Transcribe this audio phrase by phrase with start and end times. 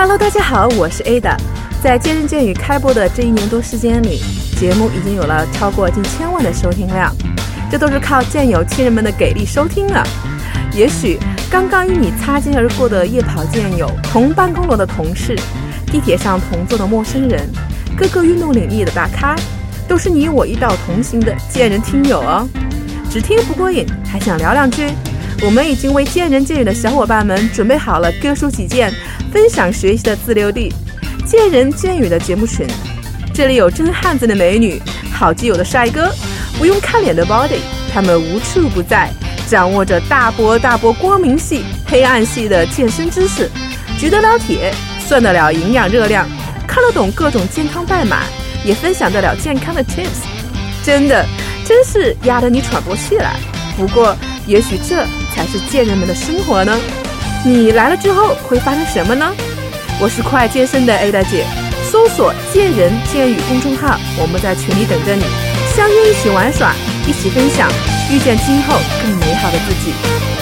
[0.00, 1.36] Hello，大家好，我是 Ada。
[1.82, 4.22] 在见人见语开播的这一年多时间里，
[4.56, 7.12] 节目已经有了超过近千万的收听量，
[7.68, 10.06] 这都是靠见友亲人们的给力收听了。
[10.72, 11.18] 也许
[11.50, 15.36] 刚刚与你擦肩而过的夜跑见友、同办公楼的同事、
[15.86, 17.48] 地铁上同坐的陌生人、
[17.96, 19.34] 各个运动领域的大咖，
[19.88, 22.48] 都是你我一道同行的见人听友哦。
[23.10, 24.92] 只听不过瘾，还想聊两句？
[25.40, 28.92] 我们已经为见人见语的小伙伴们准备好了各抒己见、
[29.32, 30.72] 分享学习的自留地——
[31.24, 32.66] 见人见语的节目群。
[33.32, 36.12] 这里有真汉子的美女，好基友的帅哥，
[36.58, 37.60] 不用看脸的 body，
[37.92, 39.10] 他们无处不在，
[39.48, 43.48] 掌握着大波大波光明系、黑暗系的健身知识，
[43.96, 44.74] 举得了铁，
[45.06, 46.28] 算得了营养热量，
[46.66, 48.24] 看得懂各种健康代码，
[48.64, 50.26] 也分享得了健康的 tips。
[50.84, 51.24] 真的，
[51.64, 53.36] 真是压得你喘不过气来。
[53.76, 54.16] 不过，
[54.48, 55.06] 也许这……
[55.32, 56.76] 才是贱人们的生活呢。
[57.44, 59.32] 你来了之后会发生什么呢？
[60.00, 61.44] 我是快健身的 Ada 姐，
[61.88, 65.22] 搜索“贱人贱语”公众号，我们在群里等着你，
[65.76, 66.74] 相约一起玩耍，
[67.06, 67.70] 一起分享，
[68.10, 70.37] 遇见今后更美好的自己。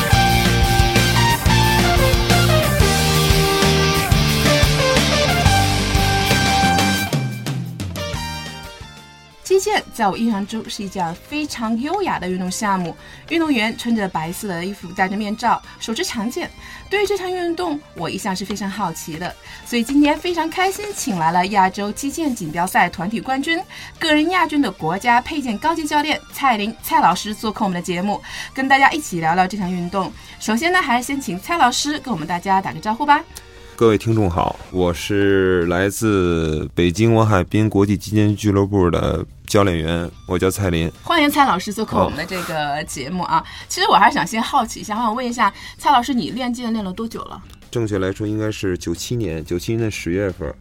[9.46, 12.92] 击剑在我印象中是一件非常优雅的运动项目，
[13.28, 16.50] 运动员穿着白色的衣服，戴着面罩，手持长剑。
[16.90, 19.32] 对于这项运动，我一向是非常好奇的，
[19.64, 23.62] 所以今天非常开心，请来了亚洲击剑锦标赛团体冠军、
[24.00, 28.20] 个人亚军的国家佩剑高级教练蔡林蔡老师做客我们的节目，
[28.52, 30.12] 跟大家一起聊聊这项运动。
[30.40, 33.22] 首先呢，还是先请蔡老师跟我们大家打个招呼吧。
[33.76, 40.90] 各位听众好，我是来自北京王海滨国际击剑俱乐部的教练员，我叫蔡林。
[41.02, 43.44] 欢迎蔡老师做客我们的这个节目啊！
[43.68, 47.42] 其实我还是想先好奇一下，我想问一下蔡老师，你练剑练了多久了？
[47.70, 50.52] 正确来说应该是九七年，九七年的十月份，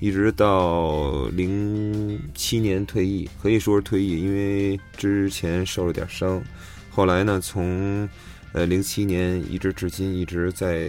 [0.00, 6.42] 一直到零七年退役，可以说是退役，因为之前受了点伤，
[6.90, 8.08] 后来呢从。
[8.54, 10.88] 呃，零七年一直至今一直在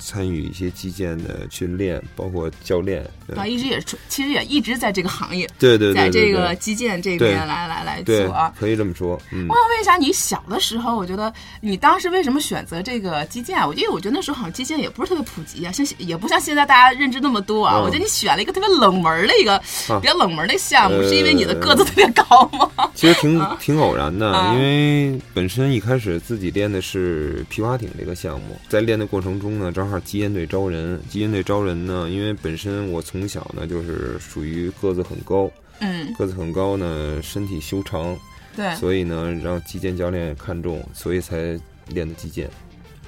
[0.00, 9.10] 参与一些击剑的训练，包括教练啊，一直也其实也一直在这个行业，对对，在这个击剑这边来来来做啊，可以这么说。
[9.30, 13.64] 我想问一下，你小的时候，我觉得你当时为什么选择这个击剑？
[13.64, 17.80] 我因为我觉得那时候好像击剑也不是特别普及啊，像也不像现在大家认知那么多啊。
[17.80, 19.56] 我觉得你选了一个特别冷门的一个
[20.00, 22.90] 比较冷门的项目，是因为你的个子特别高吗？
[22.92, 27.03] 其实挺 挺偶然的，因为本身一开始自己练的是。
[27.04, 30.98] 是皮划艇这个项目，在练的过程中呢，正好击剑队招人。
[31.10, 35.50] 击剑队招人呢，因为本身我从小呢就是属于个子很高，
[35.80, 38.16] 嗯，个子很高呢，身体修长，
[38.56, 42.48] 对，所以呢让击剑教练看中，所以才练的击剑。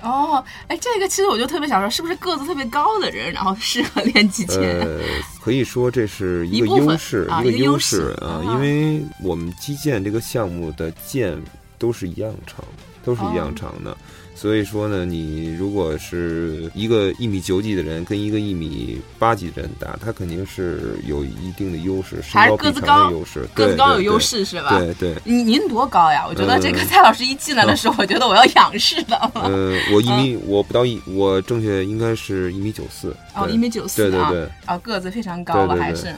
[0.02, 4.60] 哦，哎，这个其实我就特别想说，是不是个子特别高的人，然后适合练击剑？
[4.60, 5.00] 呃，
[5.42, 11.36] 可以说这是一个优势，一个优势啊，因为我们击剑这个项目的剑
[11.78, 12.62] 都是一样长。
[13.06, 13.96] 都是一样长的，
[14.34, 24.76] 所以说呢，你如果是一个一米九几的人跟一个一米八几的人打，他肯定是有一定的优势，还是个子高优势，个子高有优势是吧？
[24.76, 25.14] 对对。
[25.22, 26.26] 您您多高呀？
[26.28, 29.16] 我觉得这个蔡老师一进来的时候，我觉得我要仰视的。
[29.34, 33.14] 呃，我一米，我不到一，我正确应该是一米九四。
[33.36, 34.48] 哦，一米九四，对对对。
[34.66, 36.12] 哦，个子非常高了，还是。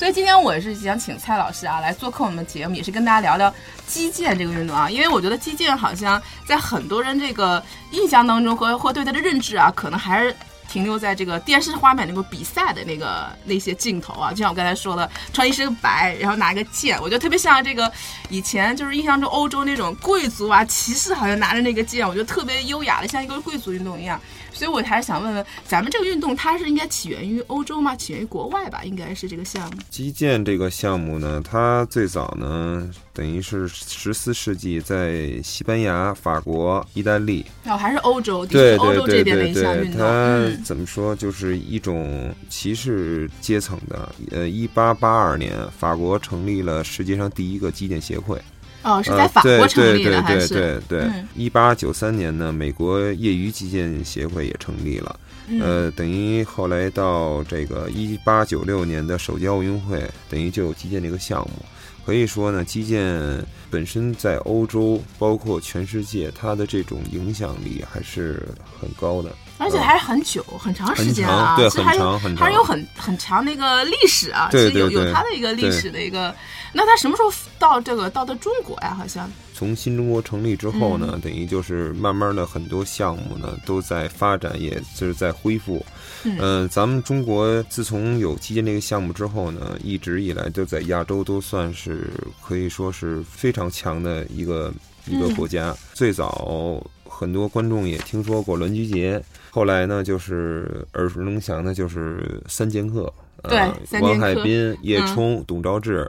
[0.00, 3.54] 所以今天我也是想请蔡老师啊来做客我们节目，也是跟大家聊聊
[3.86, 10.34] 击剑这个运动啊，因为我觉得击剑好像在很多人这个印象当中和或对他的认知啊，可能还是
[10.70, 17.92] 停留在这个电视画面那个比赛的那个那些镜头啊，就像我刚才说的，穿一身白，然后拿个剑，我觉得特别像这个
[18.30, 24.18] 以前就是印象中欧洲那种贵族啊骑士，好像拿着那个剑，我觉得特别优雅的，像一个贵族运动一样。
[24.60, 27.96] 所以我还是想问问，咱们这个运动它是应该起源于欧洲吗？
[27.96, 28.84] 起源于国外吧？
[28.84, 29.78] 应该是这个项目。
[29.88, 39.98] 击剑这个项目呢，它最早呢，等于是十四世纪在西班牙、法国、意大利哦，还是欧洲，对欧洲这边的一项运动。
[39.98, 44.14] 它怎么说，就是一种骑士阶层的。
[44.30, 48.38] 呃，一八八二年，法国成立了世界上第一个击剑协会。
[48.82, 50.48] 哦，是在法国成立的还是？
[50.48, 55.18] 对对对，一八九三年呢，美国业余击剑协会也成立了。
[55.60, 61.64] 呃，等于后来到这个一八九六年的首届奥运会，等于就有击剑这个项目。
[62.06, 63.20] 可以说呢，击剑
[63.68, 68.48] 本身在欧洲，包括全世界，它的这种影响力还是
[68.80, 69.30] 很高的。
[69.60, 76.34] 而且还是很久、很长时间啊，对，很长很长，还是有很很长的一个历史啊，其实有有它的一个历史的一个。
[76.72, 78.94] 那它什么时候到这个到的中国呀？
[78.94, 85.84] 好像从新中国成立之后呢，等于就是慢慢的很多项目呢都在发展，也就是在恢复。
[86.22, 92.08] 嗯，咱们中国自从有基建这个项目之后呢，一直以来都在亚洲都算是
[92.40, 94.72] 可以说是非常强的一个
[95.06, 95.76] 一个国家。
[95.92, 103.12] 最早很多观众也听说过栾菊杰，后来呢就是耳熟能详的就是三剑客，
[103.42, 106.08] 对，王海滨、叶冲、董昭志。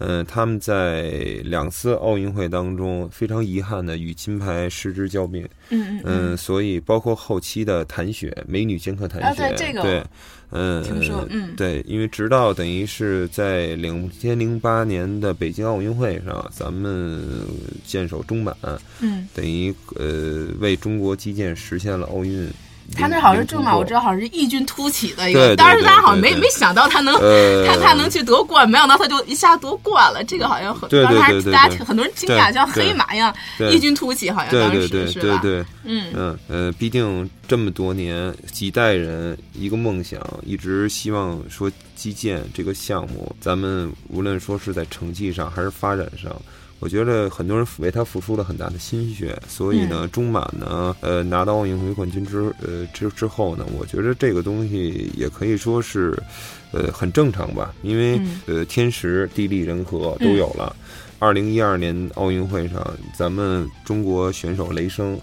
[0.00, 1.10] 嗯，他们在
[1.42, 5.44] 两次奥运会当中非常遗憾的与金牌失之交臂。
[5.70, 9.52] 嗯嗯所以包括后期的谭雪，美女剑客谭雪，
[9.82, 10.00] 对，
[10.52, 17.20] 嗯，听说，嗯，对，因为直到等于是在两千零八年的北京奥运会上，咱们
[17.84, 18.56] 剑手中满，
[19.00, 22.48] 嗯，等于呃为中国击剑实现了奥运。
[22.96, 27.14] 他那好像是正马，我知道好像是异军突起的一个，当时大家好像没没想到他能，
[27.66, 30.24] 他他能去夺冠，没想到他就一下夺冠了。
[30.24, 33.34] 这个好像很，当时大家很多人惊讶，像黑马一样
[33.70, 35.40] 异军突起，好像当时是吧？
[35.84, 46.34] 嗯嗯呃，毕竟这么多年几代人一个梦想，一直希望说击剑这个项目，咱们无论说是在成绩上还是发展上。
[46.80, 56.16] 我觉得很多人为他付出了很大的心血，所以呢，中满呢，呃，拿到奥运会冠军之呃之之后呢，我觉得这个东西也可以说是，
[56.72, 60.74] 呃，很正常吧，因为呃，天时地利人和都有了。
[61.18, 62.86] 二零一二年奥运会上，
[63.16, 65.18] 咱们中国选手雷声。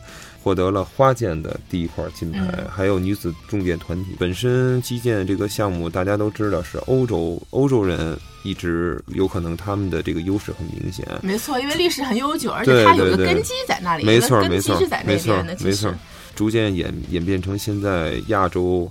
[0.45, 4.15] 获得了花剑的第一块金牌，还有女子重剑团体。
[4.19, 11.05] 本身击剑这个项目，大家都知道是欧洲欧洲人一直有可能他们的这个优势很明显。
[11.21, 14.05] 没错，因为历史很悠久，而且它有个根基在那里。
[14.05, 15.93] 没错，没错，没错，没错。
[16.35, 18.89] 逐渐演演变成现在亚洲。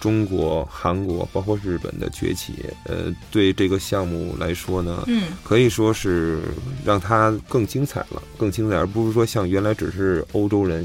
[0.00, 2.54] 中国、韩国，包括日本的崛起，
[2.86, 6.40] 呃，对这个项目来说呢，嗯，可以说是
[6.84, 10.84] 让它更精彩了，更精彩，而不是说像原来只是欧洲人，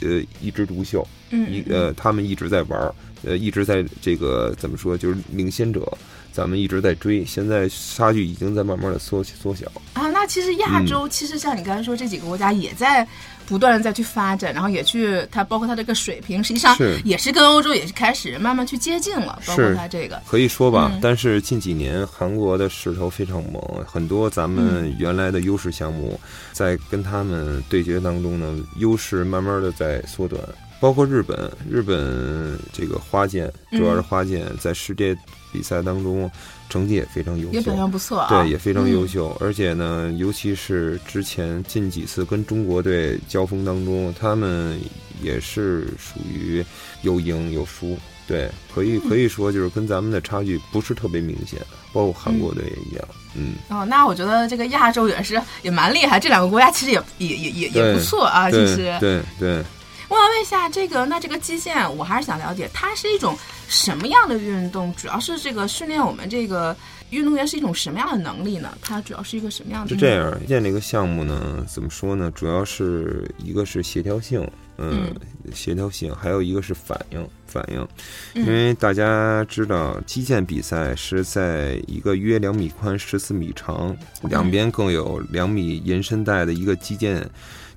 [0.00, 2.92] 呃，一枝独秀，嗯，一呃，他们一直在玩，
[3.26, 5.86] 呃，一直在这个怎么说，就是领先者。
[6.32, 9.64] 咱们一直在追，现在差距已经在慢慢的缩缩小
[9.94, 10.10] 啊。
[10.10, 13.08] 那其实亚洲，其实像你刚才说这几个国家也在
[13.46, 19.40] 不断的再去发展，然后也去它包括它这个水平，实际上也是跟欧洲也是开始慢慢去接近了。
[19.46, 26.20] 包括它这个可以说吧，但是近几年韩国的势头非常猛，很多咱们原来的优势项目
[26.52, 30.38] 在跟他们对决当中呢，优势慢慢的在缩短。
[30.80, 35.16] 包括日本，日本这个花剑主要是花剑在世界。
[35.52, 36.30] 比赛当中
[36.68, 38.28] 成绩也非常优秀，也表现不错啊。
[38.28, 39.34] 对，也非常优秀。
[39.40, 44.78] 而且呢，尤其是之前近几次跟中国队交锋当中，他们
[45.22, 46.62] 也是属于
[47.00, 47.96] 有赢有输。
[48.26, 51.58] 对，可以可以说就是跟咱们的差距不是特别明显，
[51.90, 53.08] 包括韩国队也一样。
[53.34, 53.54] 嗯。
[53.70, 58.50] 哦，那我觉得这个亚洲也是也蛮厉害，这两个国家其实也也也也也不错啊。
[58.50, 58.94] 其实。
[59.00, 59.64] 对对。
[60.08, 63.36] 我想问一下，这个那这个击剑，我还是想了解，它是一种
[63.68, 64.94] 什么样的运动？
[64.94, 66.76] 主要是这个训练我们这个
[67.10, 68.76] 运动员是一种什么样的能力呢？
[68.80, 69.88] 它主要是一个什么样的？
[69.88, 72.30] 是这样，击剑这个项目呢，怎么说呢？
[72.32, 74.48] 主要是一个是协调性，
[74.78, 75.12] 嗯，
[75.52, 77.88] 协调性，还有一个是反应，反应。
[78.34, 87.28] 因为大家知道，击剑比赛是在一个约两米宽、十四米长，两边更有两米延伸带的一个击剑。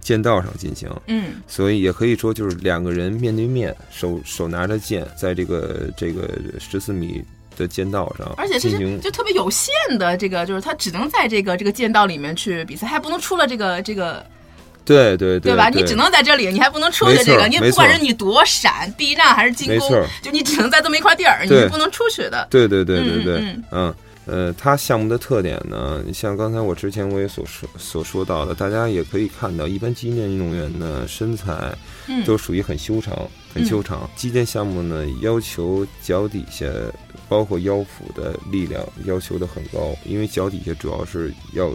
[0.10, 7.24] 剑道上进行，嗯，所以也可以说就是两个人面对面，手手拿着剑，在这个这个十四米
[7.56, 14.26] 的剑道上，而且是就特别有限的这个，就是他只能在这个这个剑道里面去比赛，还不能出了这个这个，
[14.84, 15.70] 对对对，对吧？
[15.70, 22.48] 你只能在这里，你还不能出去这个，你不管是你躲闪、避让还是进攻，就你只能在这么一块地儿，你是不能出去的。
[22.50, 23.94] 对对对对对，嗯。
[24.32, 31.76] 呃，它项目的特点呢，像刚才我之前我也所说所说到的，大家也可以看到，一般击剑运动员的身材
[32.28, 33.18] 都属于很修长，
[33.52, 34.08] 很修长。
[34.16, 36.68] 击剑项目呢，要求脚底下
[37.28, 41.72] 包括腰腹的力量要求的很高，因为脚底下主要是要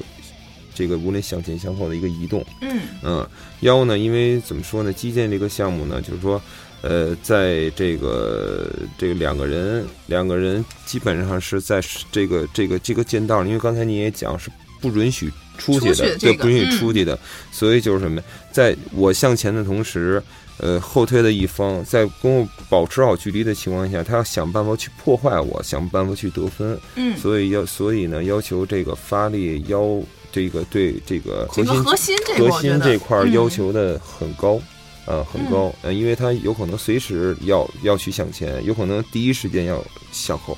[0.72, 2.44] 这个无论向前向后的一个移动。
[2.60, 3.28] 嗯嗯，
[3.60, 6.40] 腰呢，因为怎么说呢，击剑这个项目呢，就是说。
[6.86, 11.80] 呃，在这个这个两个人，两个人基本上是在
[12.12, 14.50] 这个这个这个剑道，因为刚才你也讲是
[14.82, 17.18] 不允许出去的，对，不允许出去的，
[17.50, 18.20] 所以就是什么，
[18.52, 20.22] 在我向前的同时，
[20.58, 34.60] 呃，后退的一方在跟我保持好距离的情况下，他要想办法去破坏我，想办法去得分，嗯，所以要所以呢，要求这个发力要这个对这个核心核心核心这块要求的很高。
[35.06, 40.56] 呃，很高，嗯，因为它有可能随时要要去向前，有可能第一时间要向后，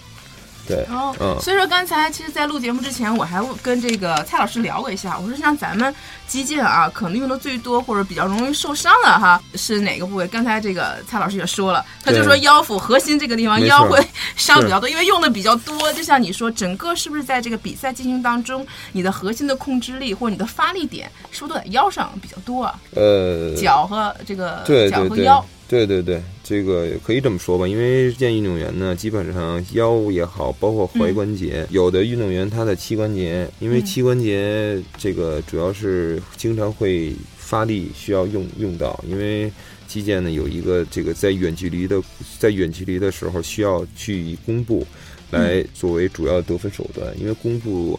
[0.66, 5.94] 对，哦，嗯所以说刚才其实，在录节目之前，我还跟这个蔡老师聊过一下，我说像咱们
[6.26, 10.26] 击剑啊，可能用的最多或者比较容易受伤的哈，是哪个部位？
[10.26, 14.04] 刚才这个蔡老师也说了，他就说腰腹核心这个地方腰会
[14.36, 15.92] 伤比较多，因为用的比较多。
[15.92, 22.78] 就像你说，整个是不是在这个比赛进行当中，你的核心的控制力或者你的发力点，是不是都在腰上比较多啊？
[22.94, 39.50] 呃，脚和这个脚和腰，对对对，这个可以这么说吧，因为日健运动员呢，基本上腰也好，包括踝关节，有的运动员他的膝关节，因为嗯膝关节这个主要是经常会发力需要用用到，因为
[39.88, 42.00] 击剑呢有一个这个在远距离的
[42.38, 44.86] 在远距离的时候需要去以弓步
[45.30, 47.98] 来作为主要得分手段，因为弓步。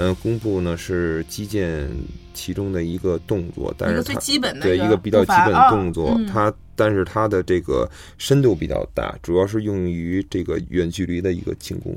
[0.00, 1.90] 嗯，弓步呢是击剑
[2.32, 11.92] 其中的一个动作，但一个最是它基本的对一个比较基本的动作，嗯、它但是它的这个深度比较大，主要是用于这个远距离的一个进攻。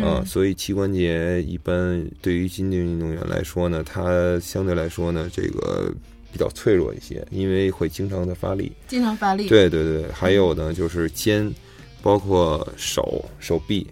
[0.00, 5.92] 啊、嗯，所以膝关节一般对于新进运动员来说呢，它相对来说呢，这个
[6.32, 8.72] 比较脆弱一些，因为会经常的发力。
[8.88, 9.48] 经常发力。
[9.48, 11.52] 对对对，还有呢就是肩，
[12.00, 13.86] 包括手手臂，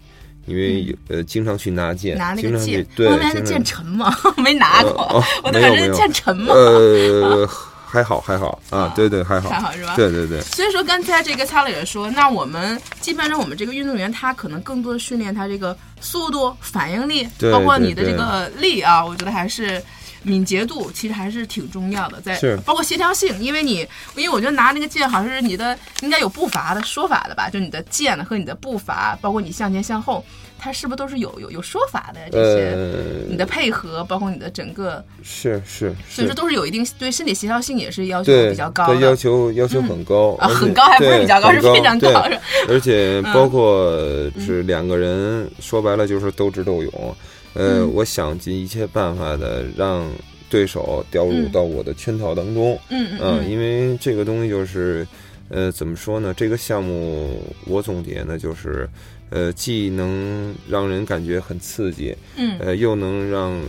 [0.47, 4.11] 因为有、呃经常去拿剑，嗯拿那个剑，对，我们那剑沉吗？
[4.43, 6.49] 没拿过，呃哦我都感觉剑沉吗？
[6.57, 7.47] 呃，
[7.91, 9.95] 还好还好啊啊，对对还好，还好是吧？
[9.97, 10.39] 对对对。
[10.41, 19.83] 所以说，刚才这个蔡老也说，那我们基本上我们这个运动员，他可能更多的训练他这个速度、反应力，包括你的这个力啊，我觉得还是。
[20.23, 23.79] 敏捷度其实还是挺重要的，在是包括协调性，因为你，
[24.15, 30.23] 因为我觉得拿那个剑好像是你的应该有步伐的说法的吧，就你的剑和你的步伐，包括你向前向后，
[30.63, 32.75] 它是不是都是有有有说法的这些？
[32.75, 39.15] 呃，你的配合，包括你的整个，是是所以说是，都是有一定对身体协调性也是要求对比较高对要。
[39.15, 42.39] 求要求很高啊，很高还不是比较高，是非常高，是
[42.69, 43.91] 而且嗯包括
[44.39, 47.15] 是两个人，说白了就是斗智斗勇。
[47.53, 50.07] 呃，嗯我想尽一切办法的让
[50.49, 52.79] 对手掉入嗯到我的圈套当中。
[52.89, 55.05] 嗯嗯嗯，嗯，因为这个东西就是，
[55.49, 56.33] 呃，怎么说呢？
[56.35, 58.87] 这个项目我总结呢，就是，
[59.31, 62.57] 呃，既能让人感觉很刺激，嗯。
[62.59, 63.61] 呃，又能让呃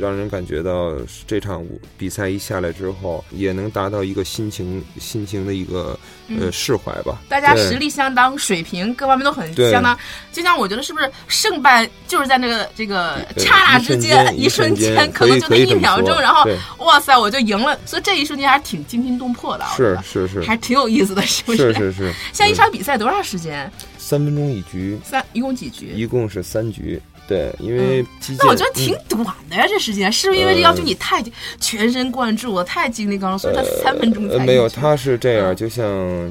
[0.00, 0.94] 让人感觉到
[1.26, 1.64] 这场
[1.98, 7.20] 比赛一下来之后，也能达到一个心情心情的一个呃嗯释怀吧。
[7.28, 9.96] 大家实力相当，水平各方面都很相当。
[10.32, 17.78] 就像我觉得是不是胜败就是在那个这个刹那之间，间一瞬间可能就那一秒钟，然后哇塞，我就赢了。
[17.84, 23.70] 所以这一瞬间还是挺惊心动魄的，是是是还挺有意思的，是不是是是是， 像一嗯场比赛多长时间？
[23.98, 25.92] 三分钟一局，三一共几局？
[25.94, 27.00] 一共是三局。
[27.28, 29.02] 对，因为击剑，那我觉得挺嗯。
[29.08, 31.24] 短的呀，这时间是不是因为要求你太
[31.60, 35.56] 全神贯注了，太精力高了，所以他三分钟才呃，没有，他是这样，嗯。
[35.56, 35.84] 就像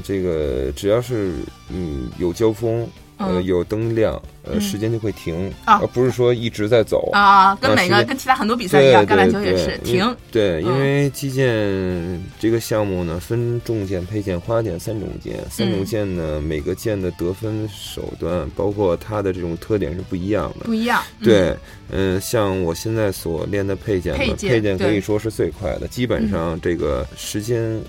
[0.03, 1.33] 这个，只要是
[1.69, 2.87] 嗯有交锋，
[3.17, 7.09] 呃嗯有灯亮，呃嗯时间就会停，啊而不是说一直在走。
[7.13, 10.15] 啊，跟啊每个跟其他很多比赛一样，橄榄球也是停。
[10.31, 15.35] 对，因嗯为击剑这个项目呢，分重剑、配剑、花剑三种剑。
[15.49, 20.65] 三种嗯剑呢，每个剑的得分手段，包括它的这种特点是不一样的。
[20.65, 21.57] 不一样，嗯对，
[21.91, 27.79] 嗯，像我现在所练的配剑呢，配剑可以说是最快的，基本上这个时间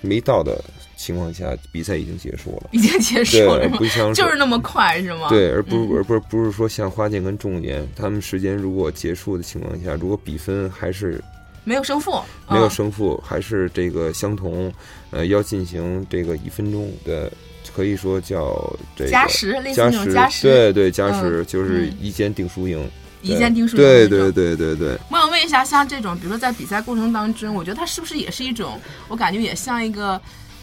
[0.00, 0.62] 没到的
[1.02, 2.70] 情况下，比赛已经结束了。
[2.70, 3.76] 已经结束对，了吗？
[3.78, 5.28] 不像就是那么快是吗？
[5.28, 5.96] 对，而不是嗯。
[5.96, 11.20] 而不是不是说像花剑跟重剑，他们时间如果结束的情况下，如果比分还是
[11.64, 12.70] 没有胜负，没有嗯。
[12.70, 14.72] 胜负，还是这个相同，
[15.10, 17.30] 呃，要进行这个一分钟的，
[17.74, 21.46] 可以说叫这个加时，类似加时，那种加时，对对，加时、嗯。
[21.46, 21.96] 就是嗯。
[22.00, 22.88] 一剑定输赢，
[23.22, 30.20] 一剑定输赢对对对对对，我想问一下，像这种，比如说在比赛过程当中，我觉得它是不是也是一种，我感觉也像一个，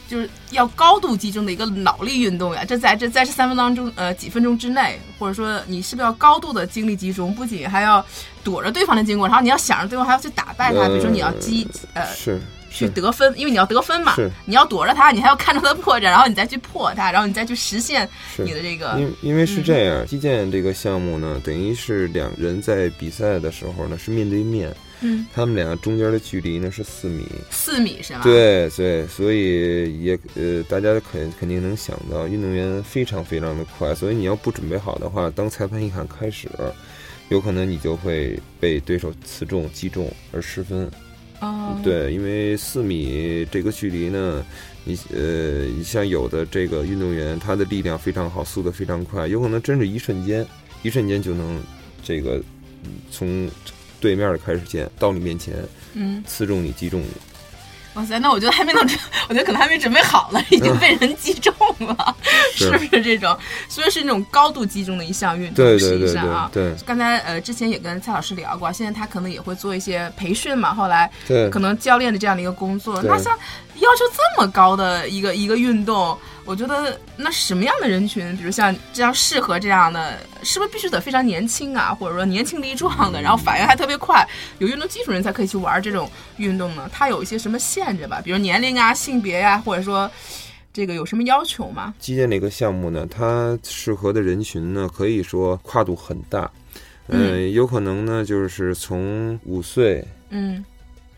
[0.10, 2.66] 就是要高度集中的一个脑力运动呀？
[2.66, 8.04] 这在这在这三分当中，呃，几分钟之内，或者说你是不是要高度的精力集中，不仅还要
[8.44, 36.50] 躲着对方的进攻，然后你要想着对方还要去打败他，比如说你要击，呃，是去得分，因为你要得分嘛是，你要躲着他，你还要看着他的破绽，然后你再去破他，然后你再去实现你的这个，因因为是这样，击剑这个项目呢，等于是两人在比赛的时候呢是面对面，嗯，他们俩中间的距离呢是四米，四米是吧？，对对，所以也呃，大家肯肯定能想到，运动员非常非常的快，所以你要不准备好的话，当裁判一喊开始，
[37.30, 40.90] 有可能你就会被对手刺中、击中而失分。
[41.42, 44.46] 哦，，对，因为四米这个距离呢，
[44.84, 50.46] 你呃，你像有的这个运动员，他的力量非常好，速度非常快，有可能真是一瞬间，
[50.84, 51.64] 一瞬间就能
[52.04, 52.44] 这个
[52.84, 53.50] 嗯从
[54.00, 55.54] 对面的开始剑到你面前
[55.94, 56.24] 嗯。
[56.26, 57.08] 刺中你、击中你。
[57.96, 58.84] 哇塞，那我觉得还没能，
[59.28, 62.16] 我觉得可能还没准备好了，已经被人击中了，
[62.56, 63.36] 是不是这种？
[63.68, 66.50] 所以是那种高度集中的一项运动，实际上啊。
[66.54, 73.02] 对，刚才呃之前也跟蔡老师聊过，现在他可能也会做一些培训嘛，后来对，可能教练的这样的一个工作。
[73.02, 73.36] 那像
[73.80, 76.18] 要求这么高的一个一个运动，
[76.50, 84.28] 我觉得那什么样的人群，比如像这样适合这样的，是不是必须得非常年轻啊，或者说年轻力壮的，然后反应还特别快，
[84.58, 86.90] 有运动基础人才可以去玩这种运动呢？
[86.92, 88.20] 它有一些什么限制吧？
[88.20, 90.10] 比如年龄啊、性别呀，或者说
[90.74, 91.94] 这个有什么要求吗？
[92.00, 96.50] 击剑这个项目呢，它适合的人群呢，可以说跨度很大，
[97.10, 100.66] 嗯，有可能呢，就是从五岁，嗯，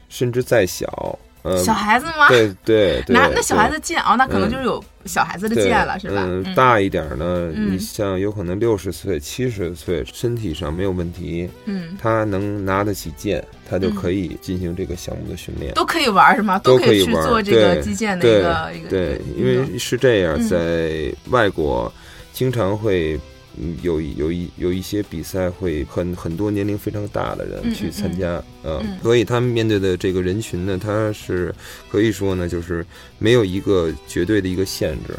[0.10, 1.18] 甚至再小。
[1.64, 2.28] 小孩子吗？
[2.28, 6.24] 对对对， 那那小孩子剑哦，那可能就是有小孩子的剑了，是吧？
[6.26, 16.60] 嗯，大一点呢，你像有可能六十岁、七十岁，身体上没有问题，嗯，他能拿得起剑，他就可以进行这个项目的训练，都可以玩是吗？
[16.60, 18.90] 都可以去做这个击剑的一个一个。
[18.90, 21.92] 对，因为是这样，在外国
[22.34, 23.20] 经常会。
[23.58, 31.54] 嗯，有有一有一些比赛会很很多年龄非常大的人去参加，嗯，所以他们面对的这个人群呢，他是
[31.90, 32.86] 可以说呢，就是
[33.18, 35.14] 没有一个绝对的一个限制。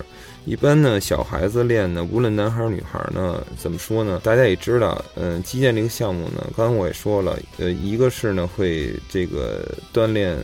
[0.44, 4.20] 一般呢，小孩子练呢，无论男孩女孩呢，怎么说呢？
[4.24, 10.36] 大家也知道，嗯，击剑这个项目呢，刚刚我也说了，呃，一个是呢会这个锻炼。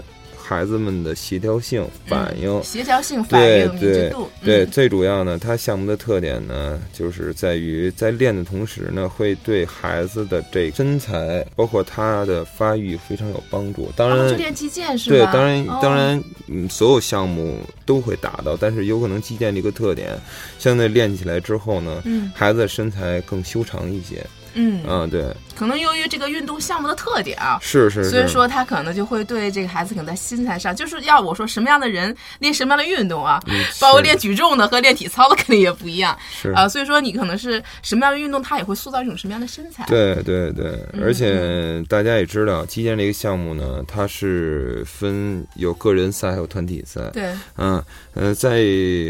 [0.48, 13.92] 孩子们的协调性、反应、协调性、反应、敏捷度，对，最主要呢，它项目的特点呢，就是在于在练的同时呢，会对孩子的这身材，包括他的发育非常有帮助。
[13.94, 15.16] 当然，练击剑是吧？
[15.16, 20.18] 对，当然，当然，嗯，所有项目都会达到，但是有可能击剑这个特点，
[20.58, 24.24] 相对练起来之后呢，嗯，孩子的身材更修长一些。
[24.54, 24.82] 嗯。
[24.86, 25.24] 嗯，对，
[25.56, 33.42] 可能由于这个运动项目的特点啊，是是，所以说他可能就会对这个孩子可能在心态上，就是要我说什么样的人练什么样的运动啊，
[33.80, 36.50] 包括练举重的和练体操的肯定也不一样，是。
[36.52, 39.84] 啊，所以说你可能是什么样的运动，他也会塑造一种什么样的身材。
[39.86, 47.00] 对对对，而且大家也知道，击剑这个项目呢，它是分有个人赛还有团体赛。
[47.12, 47.82] 对，嗯
[48.18, 48.64] 呃，在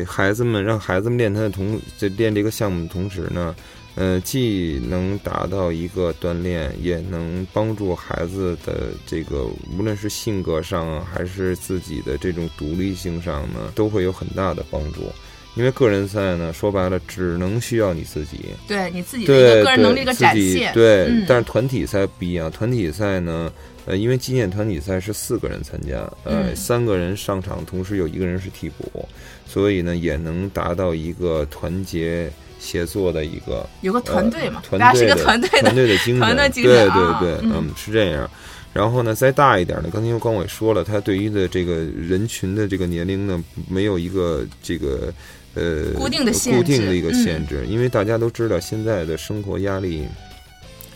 [0.06, 3.56] 孩子们让孩子们练他的同在练这个项目的同时呢。
[3.94, 9.44] 呃，既能达到一个锻炼，也能帮助孩子的这个，
[9.76, 15.10] 无论是性格上还是自己的这种独立性上呢，都会有很大的帮助。
[15.58, 20.72] 因为个人赛呢，说白了，只能需要你自己，对你自己的一个个人能力的展现。
[20.72, 23.52] 对，但是团体赛不一样，团体赛呢，
[23.84, 29.08] 呃，因为击剑团体赛是四个人参加，呃，三个人上场，同时有一个人是替补，
[29.46, 32.30] 所以呢，也能达到一个团结。
[32.60, 36.88] 协作的一个有个团队嘛，大家是一个团队的 团队的精神，对对
[37.20, 38.28] 对，嗯，是这样。
[38.72, 45.14] 然后呢，再大一点呢，刚才刚我也说了，他对于的这个人群的这个年龄呢，没有一个这个
[45.58, 50.06] 呃固定的固定的一个限制，因为大家都知道现在的生活压力，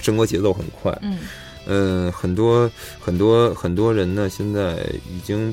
[0.00, 1.18] 生活节奏很快，嗯
[1.66, 2.70] 呃，很多
[3.00, 4.76] 很多很多人呢，现在
[5.10, 5.52] 已经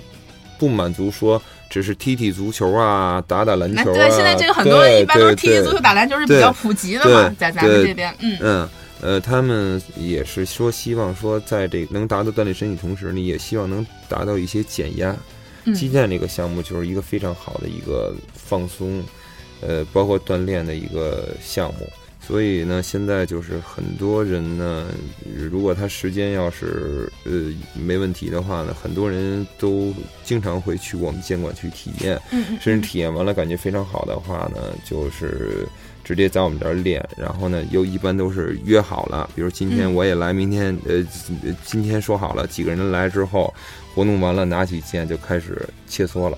[0.58, 1.42] 不满足说。
[1.72, 3.94] 只是踢踢足球啊，打打篮球啊。
[3.94, 8.70] 对，现在这个很多一般都是踢踢足球、打篮球是比较普及的嘛，在咱们这边，嗯嗯
[9.02, 15.16] 呃，他们也是说希望说，在这能达到锻炼身体同时呢，也希望能达到一些减压。
[15.76, 18.16] 击剑这个项目就是一个非常好的一个
[18.50, 19.04] 放松，
[19.62, 21.88] 呃，包括锻炼的一个项目。
[22.22, 24.88] 所以呢，现在就是很多人呢，
[25.50, 27.32] 如果他时间要是呃
[27.74, 29.92] 没问题的话呢，很多人都
[30.24, 32.22] 经常会去我们监管去体验，
[32.62, 35.68] 甚至体验完了感觉非常好的话呢，就是
[36.04, 37.04] 直接在我们这儿练。
[37.18, 41.04] 然后呢，又一般都是约好了，比如今天我也来，明天呃
[41.66, 43.52] 今天说好了，几个人来之后，
[43.96, 46.38] 活动完了拿起剑就开始切磋了。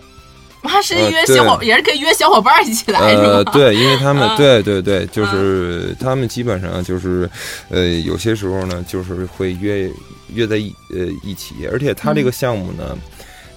[0.63, 7.29] 他是约小伙，也是可以约小伙伴一起来，呃，对，因为他们，对对对，就是他们基本上就是，
[7.69, 9.91] 呃，有些时候呢，就是会约
[10.33, 12.97] 约在一呃一起，而且他这个项目呢。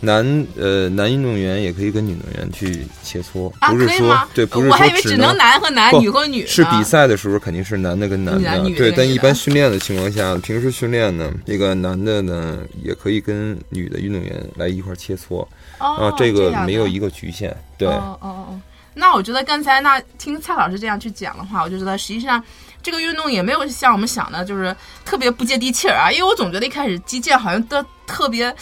[0.01, 6.47] 男呃男运动员也可以跟女运动员去切磋，不是说对，不是说只能男和男，女和女。
[6.47, 8.93] 是比赛的时候肯定是男的跟男的，对。
[8.93, 15.47] 但一般训练的情况下，平时训练呢，这个男的呢也可以跟女的运动员来一块切磋
[15.79, 17.57] 啊，这个没有一个局限。
[17.77, 18.61] 对，哦哦哦。
[18.95, 22.43] 那我觉得刚才那听蔡老师这样去讲的话，我就觉得实际上
[22.83, 26.11] 这个运动也没有像我们想的，就是特别不接地气儿啊。
[26.11, 28.55] 因为我总觉得一开始击剑好像都特别。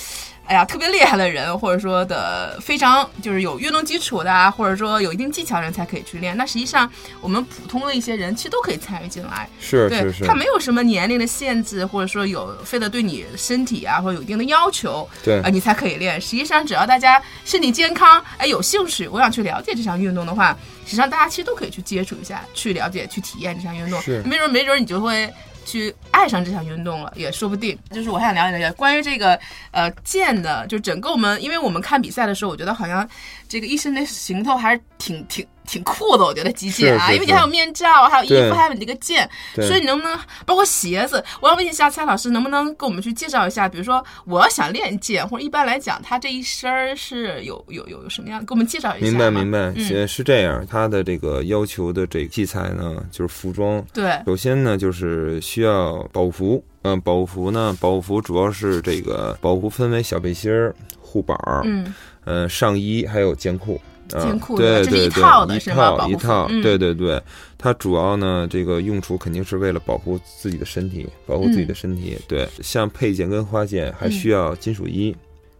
[0.52, 6.36] 哎呀特别厉害的人，或者说的非常就是有运动基础的，或者说有一定技巧的人才可以去练。
[6.36, 6.90] 那实际上
[7.22, 9.48] 我们普通的一些人其实都可以参与进来。
[9.58, 16.20] 是是是，它没有什么年龄的限制，或者说有非得对你身体啊或者有一定的要求，对啊你才可以练。
[16.20, 23.98] 实际上只要大家身体健康，哎有兴趣，我想去了解这项运动的话，实际上大家其实都可以去接触一下，去了解、去体验这项运动。
[24.26, 25.32] 没准没准你就会。
[25.64, 27.78] 去爱上这项运动了，也说不定。
[27.90, 29.38] 就是我还想了解了解关于这个
[29.70, 33.08] 呃剑的，就整个我们，因为我们看比赛的时候，我觉得好像
[33.48, 35.46] 这个一身的行头还是挺挺。
[35.66, 41.22] 挺酷的，我觉得击剑啊，因为你还有面罩，还有衣服，还有你这个剑，所以你能不能包括鞋子？
[41.40, 43.68] 我要问一下蔡老师，能不能给我们去介绍一下？
[43.68, 48.44] 比如说，我要想练剑，或者一般来讲，他这一身儿是有有有有什么样？
[48.44, 49.06] 给我们介绍一下。
[49.06, 50.66] 明白明白，是是这样。
[50.68, 53.84] 他的这个要求的这个器材呢，就是服装。
[53.92, 56.64] 对，首先呢，就是需要保护服。
[56.84, 61.94] 嗯，保护服呢，保护服主要是这个保护服分为小背心儿、护板儿，嗯，
[62.24, 63.80] 呃，上衣还有剑裤。
[64.20, 67.22] 坚固的，这是一套的，一套一套，对对对，
[67.56, 72.18] 它主要呢，这个用处肯定是为了保护自己的身体，保护自己的身体。
[72.28, 75.14] 对，像配件跟花剑还需要金属衣，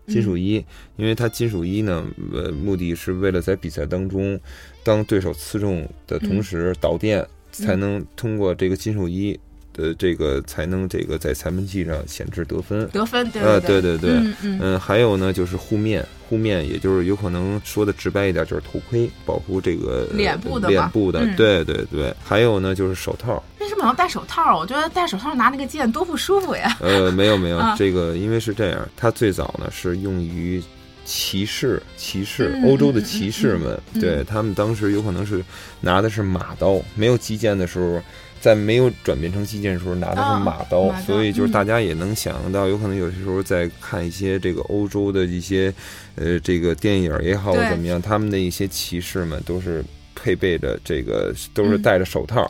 [0.06, 0.64] 金属衣，
[0.96, 4.38] 因为它金属衣呢，呃，目的是为了在比赛当中，
[4.82, 9.38] 当对手刺中的同时导电，才能通过这个金属衣。
[9.72, 23.42] 的这个才能这个在裁判器上显示得分，得分，呃，对对对，嗯嗯，还有呢，就是护面，护面，也就是有可能说的直白一点，就是头盔，保护这个脸部的，脸部的，对对对，还有呢，就是手套。
[23.60, 24.58] 为什么要戴手套？
[24.58, 26.76] 我觉得戴手套拿那个剑多不舒服呀。
[26.80, 30.62] 呃，没有没有， 这个因为是这样，它最早呢是用于
[31.04, 35.42] 骑士，骑士，欧洲的骑士们，对他们当时有可能是
[35.80, 38.02] 拿的是马刀，没有击剑的时候。
[38.42, 45.72] 在没有转变成击剑的时候，拿的是马刀，所以就是大家也能想象到，有可能有些时候在看一些这个欧洲的一些，
[46.16, 49.84] 呃，这个电影也好怎么样，他们的一些骑士们都是
[50.16, 52.42] 配备着这个，都是戴着手套，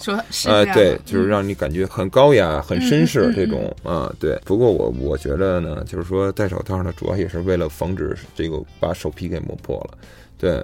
[0.48, 4.35] 啊，对，就是让你感觉很高雅、很绅士这种啊，对。
[4.46, 9.98] 不过我我觉得呢，就是说戴手套呢，主要也是为了防止这个把手皮给磨破了。
[10.42, 10.61] 对，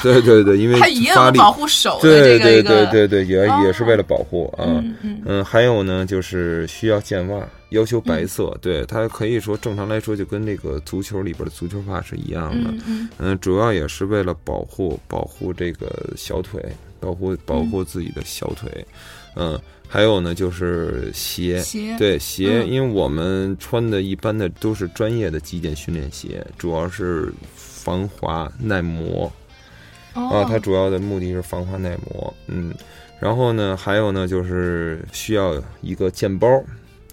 [0.00, 4.62] 对对对，因为它发力保护手，对对对对对，也也是为了保护啊。
[5.02, 8.56] 嗯，还有呢，就是需要健袜，要求白色。
[8.62, 12.70] 对，它可以说正常来说就跟那个足球里边的足球袜是一样的。
[12.86, 16.64] 嗯嗯，主要也是为了保护保护这个小腿，
[17.00, 18.86] 保护保护自己的小腿。
[19.34, 21.60] 嗯，还有呢，就是鞋，
[21.98, 27.32] 对鞋，因为我们穿的一般的都是专业的击剑训练鞋，主要是。
[27.78, 29.32] 防滑耐磨，
[30.12, 32.74] 啊，它主要的目的是防滑耐磨，嗯，
[33.20, 36.48] 然后呢，还有呢，就是需要一个剑包，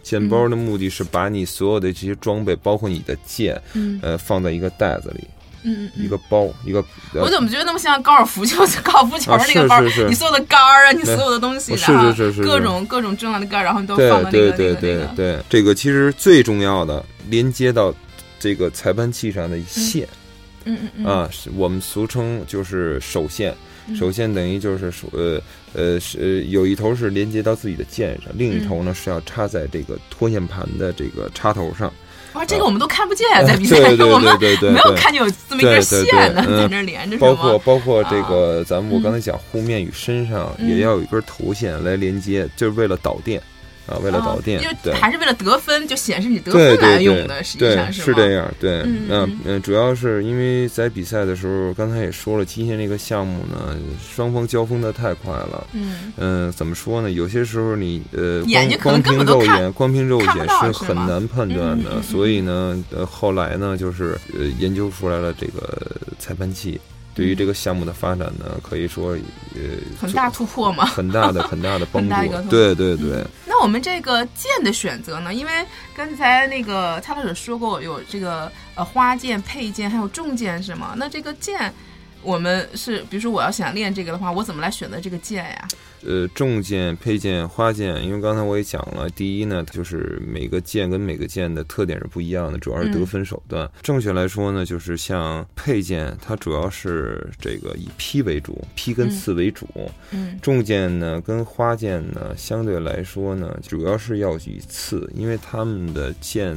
[0.02, 3.62] 剑包的目的是把你所有的这些装备，包括你的剑，
[4.02, 5.24] 呃，放在一个袋子里，
[5.64, 6.84] 嗯，一个包，一个。
[7.14, 8.66] 我怎么觉得那么像高尔夫球？
[8.84, 15.08] 高尔夫球那个包，你所有的杆儿啊，你所有的东西，是是是是，各种各种重要的杆儿，然后你都放在那个那个对对。
[15.16, 17.94] 对，这个其实最重要的，连接到
[18.40, 20.04] 这个裁判器上的线。
[20.06, 20.25] 嗯
[20.66, 23.56] 嗯嗯啊，我们俗称就是手线，
[23.98, 25.42] 手线等于就是手呃
[25.74, 31.92] 呃是有一头是连接到自己的剑上，另一头呢是要插在这个拖线盘的这个插头上。
[32.34, 37.18] 哇，这个我们都看不见，在比赛中我们没有看见有这么一根线呢，在那连着。
[37.18, 43.42] 包括包括这个，咱们我刚才讲护面与身上也要有一根头线来连接，就是为了导电。
[43.88, 48.52] 啊，为了导电，对还是为了得分，就显示你得分来用的，实际上是是这样。
[48.60, 55.68] 对，嗯嗯，主要是因为在比赛的时候，刚才也说了，今天这个项目呢，双方交锋的太快了。
[55.74, 57.12] 嗯嗯，怎么说呢？
[57.12, 58.44] 有些时候你呃，
[58.82, 62.02] 光凭肉眼，光凭肉眼是很难判断的。
[62.02, 66.80] 所以呢，呃，后来呢，就是呃，研究出来了这个裁判器。
[67.16, 69.14] 对于这个项目的发展呢，可以说
[69.56, 69.62] 呃
[70.00, 72.50] 很大突破嘛， 很大的很大的 帮助。
[72.50, 73.26] 对对对。
[73.46, 75.34] 那我们这个剑的选择呢？
[75.34, 75.52] 因为
[75.96, 80.94] 刚才那个蔡老师说过有这个呃花剑、佩剑还有重剑是吗？
[80.98, 81.74] 那这个剑。
[82.22, 85.68] 我们是，比如说我要想练这个的话，我怎么来选择这个剑呀？
[86.06, 93.70] 呃，重剑、配件、花剑，因为刚才我也讲了，第一呢，就是每个剑跟每个剑的特点是不一样的，主要是得分手段。
[93.82, 99.68] 正确来说呢，就是像配件，它主要是这个以劈为主，劈跟刺为主。
[100.12, 100.40] 嗯。
[100.42, 106.56] 重剑呢，跟花剑呢，相对来说呢，主要是要以刺，因为他们的剑。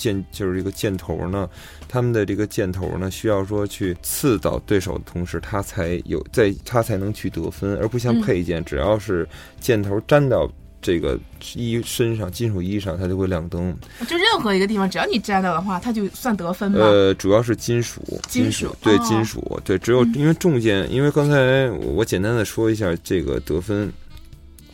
[0.00, 1.46] 剑就是这个箭头呢，
[1.86, 9.28] 他们的这个箭头呢，需要说去刺到对手的同时，他才有在他才能去得分，而不像佩剑，只要是
[9.60, 11.20] 箭头粘到这个
[11.54, 13.76] 衣身上金属衣上，它就会亮灯。
[14.08, 16.78] 就任何一个地方，只要你沾到的话，它就算得分吗？
[16.80, 23.92] 呃，主要是金属，金属对金属对，只有因为重剑，因为刚才我简单的说一下这个得分。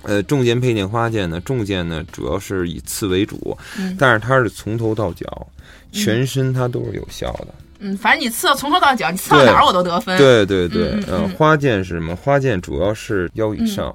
[0.06, 3.58] 呃，重剑配件花剑呢，重剑呢主要是以刺为主，
[3.98, 5.46] 但是它是从头到脚，
[5.90, 7.48] 全身它都是有效的。
[7.80, 10.16] 嗯，反正你刺到从头到脚，你刺到哪儿我都得分。
[10.16, 12.14] 对对对，嗯，花剑是什么？
[12.14, 13.92] 花剑主要是腰以上，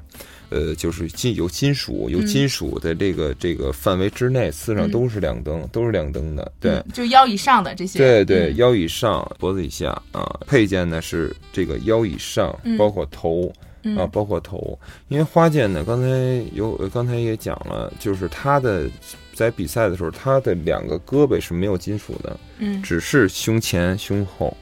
[0.49, 6.51] 呃，就是金有金属有金属的这个这个范围之内，刺上都是亮灯，都是亮灯的。
[6.59, 7.97] 对，就腰以上的这些。
[7.97, 10.29] 对对，腰以上，脖子以下啊。
[10.45, 13.49] 配件呢是这个腰以上，包括头。
[13.97, 16.07] 啊，包括头，因为花剑呢，刚才
[16.53, 18.89] 有刚才也讲了，就是他的
[19.33, 24.55] 在比赛的时候，他的两个胳膊是没有金属的，嗯，只是胸前、胸后，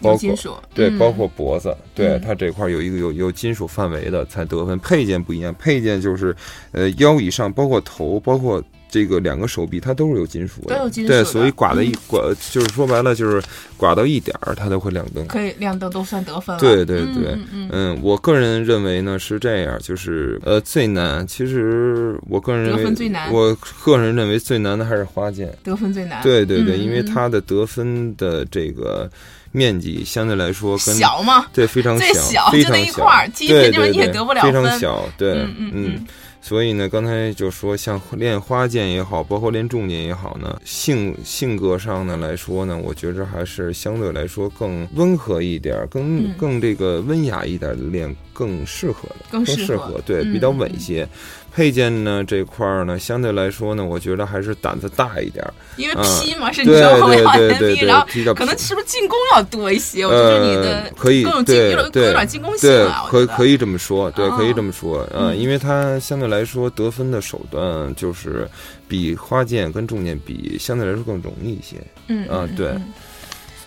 [0.00, 4.78] 包括对，包括脖子，对他这块有一个有有金属范围的才得分。
[4.78, 6.34] 配件不一样，配件就是
[6.72, 8.62] 呃腰以上，包括头，包括。
[8.94, 12.20] 这个两个手臂它都是有金属的，都有金属对，所以刮的一刮，
[12.52, 13.42] 就是说白了就是
[13.76, 16.60] 刮到一点儿，它都会亮灯，可以亮灯都算得分了。
[16.60, 17.36] 对对对，
[17.72, 23.52] 嗯，我个人认为呢是这样，就是呃最难，其实我个人认为得分最难，我
[23.82, 26.22] 个人认为最难的还是花剑，得分最难。
[26.22, 29.10] 对对对，因为它的得分的这个
[29.50, 31.46] 面积相对来说跟小吗？
[31.52, 33.04] 对，非常小，非常小，
[33.36, 34.06] 对对对，
[34.40, 35.72] 非常小，对，嗯。
[35.74, 36.06] 嗯。
[36.46, 51.08] 所以呢，刚才就说像练花剑也好，包括练重剑也好呢，性性格上呢来说呢，我觉着还是相对来说更温和一点，更更这个温雅一点的练更适合的，更适合，对，比较稳一些。
[51.54, 60.04] 配件呢这块儿呢，相对来说呢，我觉得还是胆子大一点，因为劈嘛是你说后面往前劈，然后可能是不是进攻要多一些？
[60.04, 68.48] 我觉得你的可以对有点进攻性啊，可可以这么说，对，可以这么说，嗯，因为它相对来说得分的手段就是
[68.88, 71.76] 比花剑跟重剑比，相对来说更容易一些，
[72.08, 72.74] 嗯啊，对。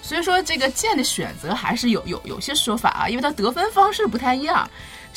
[0.01, 4.69] 所以说这个剑的选择还是有有有些说法啊，因为它得分方式不太一样。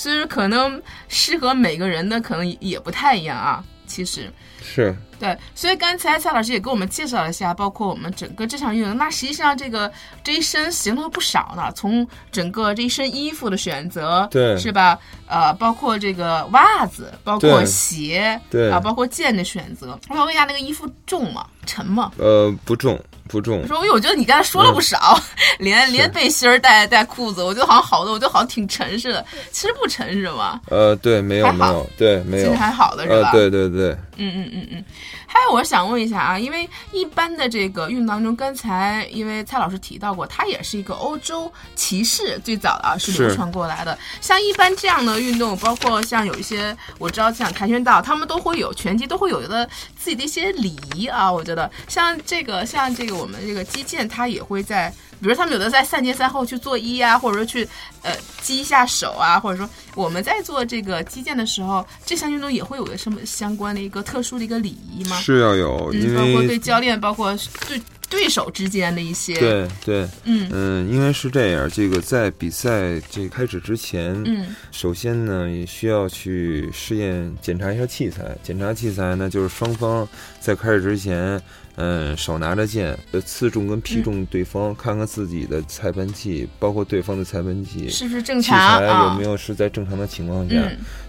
[0.02, 3.62] 其实，可能适合每个人的可能也不太一样啊。
[3.86, 4.32] 其实
[4.62, 8.96] 是对，所以刚才蔡老师也给我们介绍了一下，包括我们整个这场运动。
[8.96, 9.92] 那实际上，这个
[10.24, 11.70] 这一身行动不少呢。
[11.76, 14.98] 从整个这一身衣服的选择，对，是吧？
[15.28, 19.98] 呃，包括这个袜子，包括鞋，对啊，包括剑的选择。
[20.08, 21.46] 我想问一下，那个衣服重吗？
[21.66, 22.10] 沉吗？
[22.16, 22.98] 呃，不重。
[23.28, 25.16] 不重，说，因为我觉得你刚才说了不少，
[25.60, 29.24] 连连背心儿带带裤子，我觉得好像好多，我觉得好像挺沉似的。
[29.52, 30.60] 其实不沉是吗？
[30.68, 33.30] 呃，对，没有没有，对，没有，其实还好的是吧？
[33.30, 34.84] 对对对，嗯嗯嗯嗯。
[35.32, 43.96] 还有，我想问一下啊，因为一般的这个运动当中，刚才因为蔡老师提到过，它也是一个欧洲骑士最早的啊是流传过来的。
[44.20, 49.64] 像一般这样的运动，包括像有一些我知道像跆拳道，他们都会有拳击，都会有的
[49.96, 51.30] 自己的一些礼仪啊。
[51.30, 54.92] 我觉得像这个，像这个我们这个击剑，它也会在。
[55.22, 57.68] 比如他们有的在赛前赛后去做揖啊，或者说去
[58.00, 65.19] 呃击一下手啊，或者说我们在做这个击剑的时候，这项运动也会有个什么相关的一个特殊的一个礼仪吗？
[65.20, 67.36] 是要有，因为包括对教练，包括
[67.68, 69.34] 对对手之间的一些。
[69.38, 80.08] 对对，嗯嗯，因为是这样，这个在比赛这开始之前，嗯，首先呢也需要去试验检查一下器材，检查器材呢就是双方
[80.40, 81.40] 在开始之前。
[81.76, 90.56] 嗯，手拿着剑，呃，刺中跟劈中对方，看看自己的裁判器，包括对方的裁判器是不是正常，器材有没有是在正常的情况下。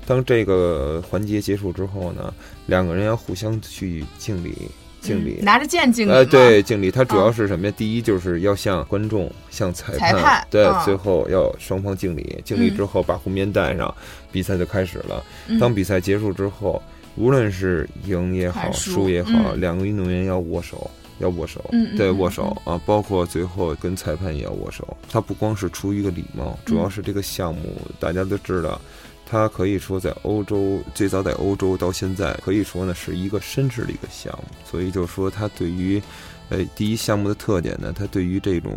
[0.05, 2.33] 当这个环节结束之后呢，
[2.67, 4.55] 两个人要互相去敬礼，
[5.01, 6.11] 敬礼，拿着剑敬礼。
[6.11, 6.89] 呃，对，敬礼。
[6.89, 7.73] 它主要是什么呀？
[7.75, 12.41] 第一就是要向观众、向裁判，对，最后要双方敬礼。
[12.45, 13.93] 敬礼之后把红棉戴上，
[14.31, 15.21] 比赛就开始了。
[15.59, 16.81] 当比赛结束之后。
[17.15, 21.63] 无论是赢也好，输也好，两个运动员要握手，要握手，
[21.97, 24.97] 对，握手啊，包括最后跟裁判也要握手。
[25.09, 27.61] 他不光是出于一个礼貌，主要是这个项目
[27.99, 28.79] 大家都知道，
[29.25, 34.45] 他可以说在欧洲最早在欧洲到现在，可以说呢是一个绅士的一个项目。
[34.65, 36.01] 所以就说他对于，
[36.49, 38.71] 呃，第一项目的特点呢，他对于这种。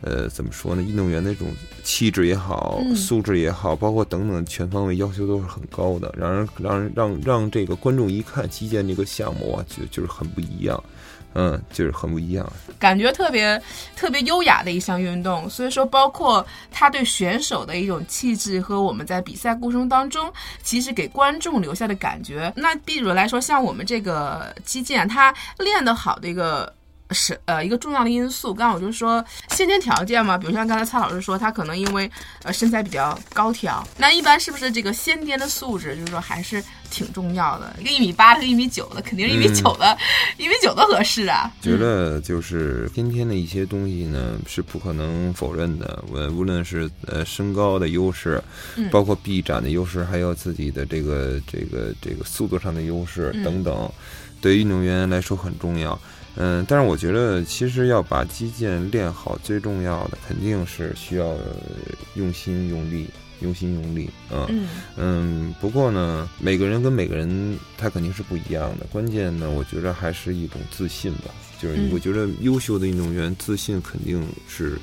[0.00, 0.82] 呃，怎么说呢？
[0.82, 1.48] 运动员那种
[1.82, 10.80] 气质也好，素质也好，包括等等全方位要求都是很高的，让人让人让让这个观众一看击剑这个项目啊，就就是很不一样，
[11.34, 13.60] 嗯，就是很不一样，感觉特别
[13.96, 15.50] 特别优雅的一项运动。
[15.50, 20.32] 所以说，包括他对选手的一种气质和我们在比赛过程当中，
[20.62, 22.52] 其实给观众留下的感觉。
[22.54, 26.72] 那比如来说，像我们这个击剑，他练得好的一个。
[27.10, 28.52] 是呃一个重要的因素。
[28.54, 32.10] 刚刚我就说先天条件嘛，比如像刚才蔡老师说，他可能因为
[32.42, 37.74] 呃身材比较高挑，那一般是不是这个先天的素质，就是说还是挺重要的？
[37.80, 39.96] 一个一米八的，一米九的，肯定是一米九的，
[40.36, 41.50] 一米九的合适啊。
[41.62, 48.42] 觉得就是先天的一些东西呢是不可能否认的，我无论是呃身高的优势，
[48.90, 53.90] 包括臂展的优势，还有自己的这个这个这个速度上的优势等等，
[54.40, 55.98] 对于运动员来说很重要。
[56.40, 61.36] 嗯，但是我觉得，其实要把击剑练好，最重要的肯定是需要
[62.14, 63.08] 用心用力，
[63.40, 64.08] 用心用力。
[64.30, 68.86] 嗯嗯，不过呢，每个人跟每个人他肯定是不一样的。
[68.92, 71.34] 关键呢，我觉得还是一种自信吧。
[71.60, 74.78] 就是我觉得优秀的运动员自信肯定是，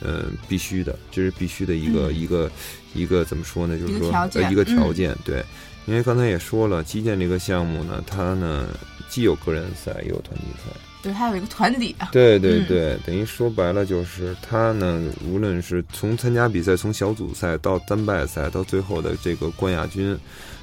[0.00, 2.50] 呃，必须的，这是必须的一个一个
[2.92, 3.78] 一个怎么说呢？
[3.78, 4.08] 就是说
[4.50, 5.16] 一个条件。
[5.24, 5.44] 对，
[5.86, 8.66] 因为刚才也说了，击剑这个项目呢，它呢
[9.08, 10.74] 既有个人赛，也有团体赛。
[11.08, 12.10] 对，还有一个团体啊。
[12.12, 20.14] 对对对，等于说白了就是他呢，无论是从参加比赛，从小组赛到单败赛，到最后的这个冠亚军，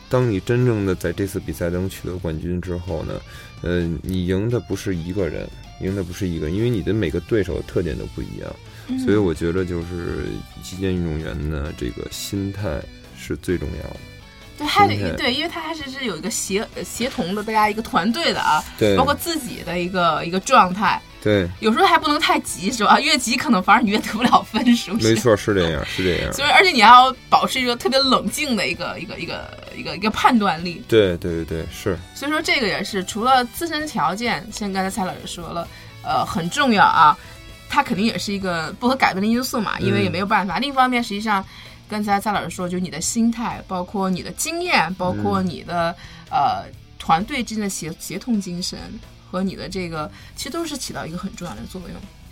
[0.08, 3.20] 当你真正的在这次比赛中取得冠军之后呢，
[3.64, 5.50] 呃，你赢的不是一个人，
[5.82, 8.56] 赢的不是一个，因为你的每个对手特点都不一样，
[9.04, 10.28] 所以我觉得就是
[10.62, 12.80] 击剑运动员呢，这个心态
[13.18, 14.00] 是最重要的。
[14.58, 22.98] 对，还得对，因为他还是是有一个协协同的，大家一个团队的啊，对，包括自己的一个一个状态，对，有时候还不能太急，是吧？
[23.00, 25.10] 越急可能反而你越得不了分是不是。
[25.10, 26.32] 没错，是这样，是这样。
[26.32, 30.82] 所以，而且你还要保持一个特别冷静的一个一个一个一个一个判断力。
[30.88, 31.98] 对，对，对，对，是。
[32.14, 35.68] 所以说，这个也是除了自身条件，像刚才蔡老师说了，
[36.02, 37.18] 呃，很重要啊，
[37.68, 40.60] 它肯定也是一个不可改变的因素嘛，因为也没有办法。
[40.60, 41.46] 另一方面，实际上。
[41.88, 45.96] 刚才蔡老师说，就是你的心态，包括你的经验，包括你的
[46.32, 46.66] 呃
[46.98, 48.80] 团队之间的协协同精神
[49.30, 51.92] 和你的这个，其实都是起到一个很重要的作用。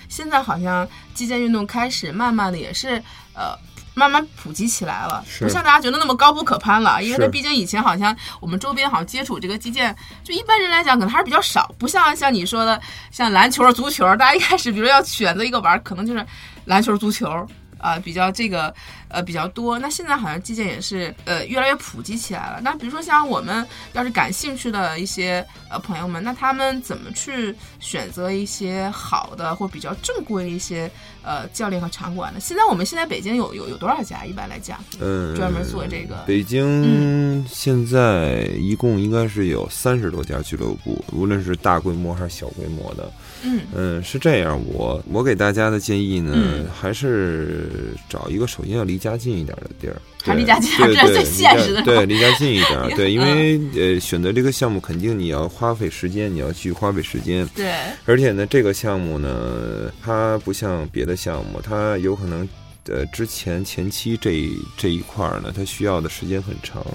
[0.09, 3.01] 现在好像击剑运动开始慢慢的也是
[3.35, 3.55] 呃
[3.93, 7.03] 慢慢普及起来了，不像大家觉得那么高不可攀了。
[7.03, 16.25] 因为它毕竟以前好像我们周边好像接触这个击剑，就一般人来讲可能还是比较少，不像像你说的像篮球、足球，大家一开始比如要选择一个玩，可能就是
[16.65, 17.47] 篮球、足球。
[17.79, 18.73] 啊，比较这个，
[19.13, 19.77] 呃，比较多。
[19.77, 22.59] 那现在好像击剑也是，呃，越来越普及起来了。
[22.61, 30.89] 那比如说像我们要是感兴趣的一些呃朋友们，那他们怎么去选择一些好的或比较正规一些
[31.23, 32.39] 呃教练和场馆呢？
[32.39, 34.25] 现在我们现在北京有有有多少家？
[34.25, 36.23] 一般来讲，嗯，专门做这个。
[36.25, 43.11] 北京现在一共应该是有三十多家俱乐部，无论是大规模还是小规模的。
[43.45, 51.81] 嗯嗯，是这样，我我给大家的建议呢，还是找一个首先要离家近一点的地儿，还离家近点， 这是最现实的。
[51.81, 57.45] 对，离家近一点， 对，因为呃，选择这个项目肯定你要花费时间，你要去花费时间。
[57.53, 57.73] 对，
[58.05, 62.47] 而且呢，这个项目呢，它不像别的项目，它有可能
[62.87, 66.85] 呃之前前期这这一块呢，它需要的时间很长。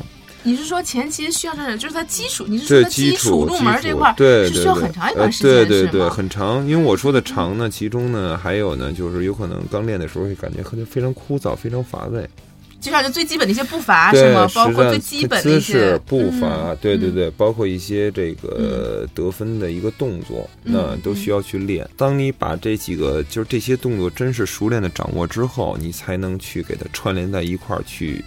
[0.48, 2.46] 你是说前期需要这，就是它基础？
[2.48, 6.66] 你是说基础入门这块是需要很长一段时间，对对对，很长。
[6.66, 12.26] 因为我说的长呢，其中呢还有呢，就是有可能刚练的时候会感觉非常枯燥，非常乏味。
[12.80, 14.48] 就像就最基本的一些步伐是吗？
[14.54, 21.86] 包括最基本的姿势、步伐，对对对，包括一些这个得分的一个动作，那都需要去练。
[21.96, 28.24] 当你把这几个就是这些动作真是熟练的掌握之后，你才能去给它串联在一块儿去。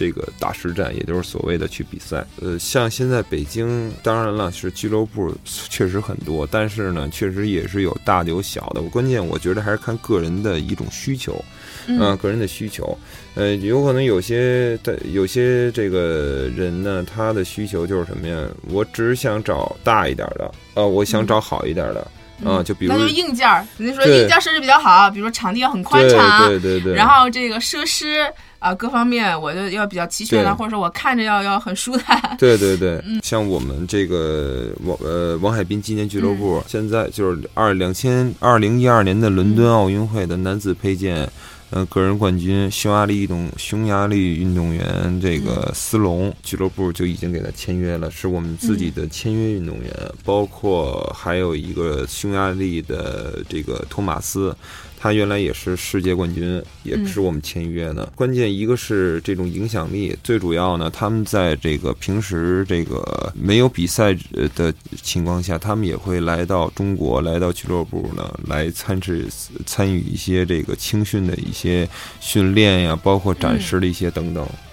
[0.00, 2.26] 这个大实战，也就是所谓的去比赛。
[2.40, 8.80] 呃，像现在北京，当然了，是俱乐部确实很多，但是呢，确实也是有大的有小的。
[8.80, 11.44] 关键我觉得还是看个人的一种需求，
[11.86, 12.96] 嗯，个人的需求。
[13.34, 18.48] 呃，有可能有些的有些这个人呢，他的需求就是什么呀？
[18.70, 22.10] 我只想找大一点的，呃，我想找好一点的。
[22.44, 28.26] 啊，就比如那就硬件儿，你说硬件设置比较好，比如说场地要很宽敞，对对对，然后这个设施
[28.58, 32.36] 啊各方面我就要比较齐全了，或者说我看着要要很舒坦。
[32.38, 41.28] 对对对，像我们这个王呃王海滨纪念俱乐部，现在就是二两千二零一二年的伦敦奥运会的男子佩剑。
[41.70, 49.92] 呃，个人冠军匈牙利运动匈牙利运动员这个斯隆俱乐部就已经给他签约了，是我们自己的签约运动员，
[50.24, 54.54] 包括还有一个匈牙利的这个托马斯。
[55.02, 58.04] 他原来也是世界冠军，也是我们签约的。
[58.14, 64.14] 关键一个是这种影响力，最主要呢，他们在这个平时这个没有比赛
[64.54, 69.26] 的情况下，他们也会来到中国，来到俱乐部呢，来参持
[69.64, 71.88] 参与一些这个青训的一些
[72.20, 74.46] 训练呀，包括展示的一些等等。
[74.46, 74.69] 嗯，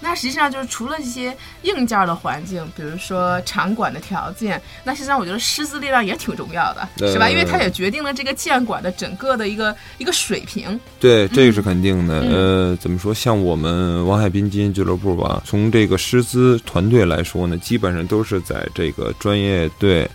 [0.00, 7.30] 那实际上就是除了一些硬件的环境，比如说场馆的条件，那实际上我觉得师资力量也挺重要的，是吧？
[7.30, 10.78] 因为它也决定了这个建馆的整个的一个一个水平。
[11.00, 12.20] 对，这个是肯定的。
[12.20, 13.14] 呃，怎么说？
[13.14, 20.08] 像我们王海滨基金俱乐部吧，从这个师资团队来说呢，基本上都是在这个专业队，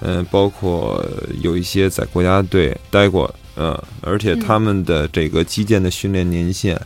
[0.00, 1.04] 嗯，包括
[1.42, 6.80] 有一些在国家队待过，嗯，而且他们的这个基建的训练年限。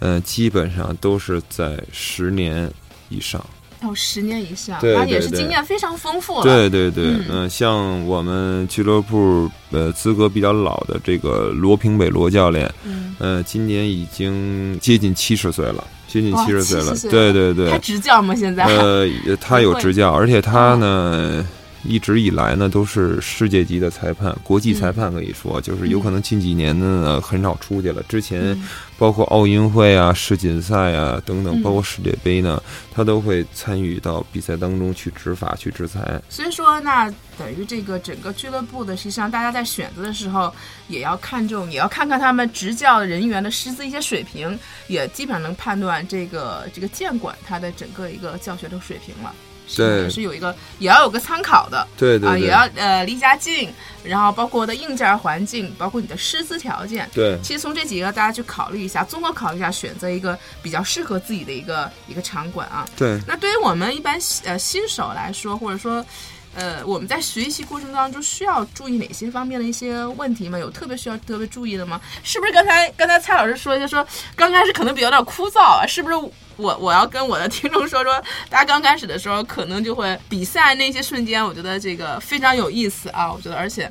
[0.00, 2.70] 嗯，基本上都是在十年
[3.08, 3.44] 以上。
[3.80, 6.42] 哦，十年以上，那也是经验非常丰富了。
[6.42, 16.92] 对对对，嗯，像我们俱乐部呃资格比较老的这个罗平北罗教练，嗯，呃，今年已经接近七十岁了，接近七十岁了。
[17.08, 17.70] 对对对。
[17.70, 18.34] 他执教吗？
[18.34, 18.64] 现在？
[18.64, 19.06] 呃，
[19.40, 21.46] 他有执教，而且他呢。
[21.88, 28.02] 一直以来呢，都是世界级的裁判，国际裁判可以说，就是有可能近几年呢很少出去了。
[28.02, 28.56] 之前
[28.98, 32.62] 包括奥运会啊、世锦赛啊等等，包括世界杯呢，
[32.92, 36.20] 他都会参与到比赛当中去执法、去制裁。
[36.28, 40.52] 所以说，那等于这个整个俱乐部的，实际上大家在选择的时候
[40.88, 44.58] 也要看重，也要看看他们执教人员的师资一些水平，
[44.88, 49.32] 也基本上能判断这个这个监管他的整个一个教学的水平了。
[49.76, 51.86] 对，是有一个，也要有个参考的。
[51.96, 53.70] 对对，啊，也要呃离家近，
[54.02, 57.08] 然后包括的硬件环境，包括你的师资条件。
[57.12, 62.86] 对，其实从这几个大家去考虑一下，综合考虑一下，选择一个比较适合自己的一个一个场馆啊。
[62.96, 63.20] 对。
[63.26, 66.04] 那对于我们一般呃新手来说，或者说
[66.58, 70.58] 呃我们在学习过程当中需要注意哪些方面的一些问题吗？
[70.58, 72.00] 有特别需要特别注意的吗？
[72.24, 74.04] 是不是刚才刚才蔡老师说一下说
[74.34, 75.86] 刚开始可能比较有点枯燥啊？
[75.86, 76.16] 是不是？
[76.56, 83.32] 我我要跟我的听众说说，大家刚开始的时候可能就会比赛那些瞬间，我觉得这个非常有意思啊！
[83.32, 83.88] 我觉得，而且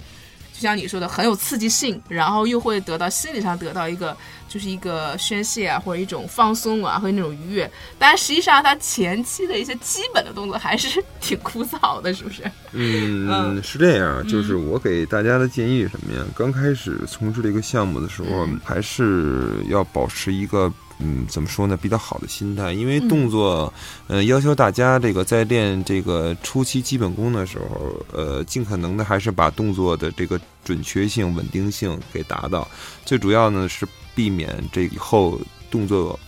[0.58, 4.18] 就像你说的，很有刺激性，然后又会得到心理上得到一个
[4.50, 7.72] 就是一个宣泄啊，或者一种放松啊，或者那种愉悦。
[8.00, 12.42] 但实际上，它前期的一些基本的动作还是 挺枯燥的，是不是？
[12.72, 14.28] 嗯，是这样。
[14.28, 16.26] 就是我给大家的建议什么呀？
[16.36, 20.74] 刚开始从事这个项目的时候，还是要保持一个。
[21.00, 21.78] 嗯，怎么说呢？
[21.78, 23.72] 比较好的心态，因为动作，
[24.08, 32.68] 呃，要求大家这个在练这个初期基本功的时候，呃，尽可能的还是把动作的这个准确性、稳定性给达到。
[33.06, 35.40] 最主要呢是避免这以后
[35.70, 36.20] 动作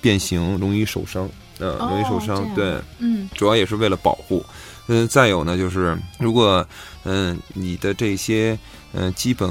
[0.00, 2.46] 变形容易受伤，嗯，容易受伤。
[2.54, 4.44] 对，嗯，主要也是为了保护。
[4.88, 6.66] 嗯，再有呢就是，如果
[7.04, 8.58] 嗯你的这些。
[8.94, 9.50] 嗯，基本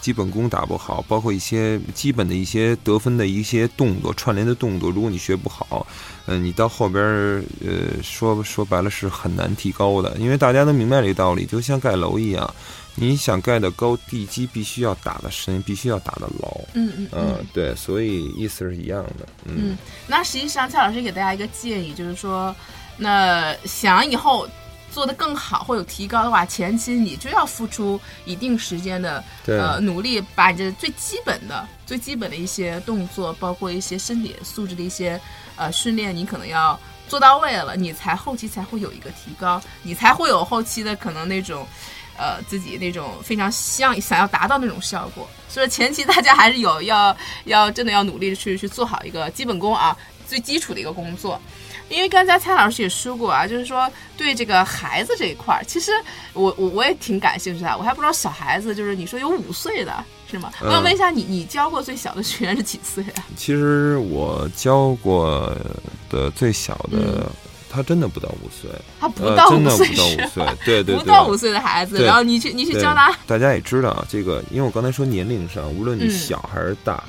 [0.00, 5.86] 基本功打不好，包括一些基本的一些得分的一些动作串联的动作，如果你学不好，
[6.26, 7.02] 嗯，你到后边
[7.64, 12.54] 呃说说白了是很难提高的，因为大家都明白这个道理，就像盖楼一样，
[12.94, 16.60] 你想盖的高，地基必须要打的深，必须要打的牢。
[16.74, 19.26] 嗯嗯嗯，对，所以意思是一样的。
[19.46, 22.54] 嗯，那实际上蔡老师给大家一个建议，就是说，
[22.98, 24.46] 那想以后。
[24.94, 35.20] 做得更好或有提高的话，前期你就要付出一定时间的呃努力，把你这最基本的、最基本的一些动作，包括一些身体素质的一些
[35.56, 36.78] 呃训练，你可能要
[37.08, 41.66] 做到位了，你才后期才会有一个提高，你才会有后期的可能那种
[42.16, 45.28] 呃自己那种非常想想要达到那种效果。
[45.48, 47.16] 所以前期大家还是有要
[47.46, 49.96] 要真的要努力的去去做好一个基本功啊，
[50.28, 51.40] 最基础的一个工作。
[51.88, 55.92] 因为刚才蔡老师也说过啊，就是说对这个孩子这一块儿，其实
[56.32, 57.76] 我我我也挺感兴趣的。
[57.76, 60.50] 我还不知道小孩子，就是你说有五岁的是吗？
[60.60, 63.24] 我想问一下你，你教过最小的学员是几岁啊？
[63.36, 65.54] 其实我教过
[66.08, 67.30] 的最小的，
[67.70, 73.14] 他真的不到五岁，他不到五岁，不到五岁，对对对，不到五岁的孩子，然后你去你去教他。
[73.26, 77.04] 大家也知道这个，因为我刚才说年龄上，无论你小还是大，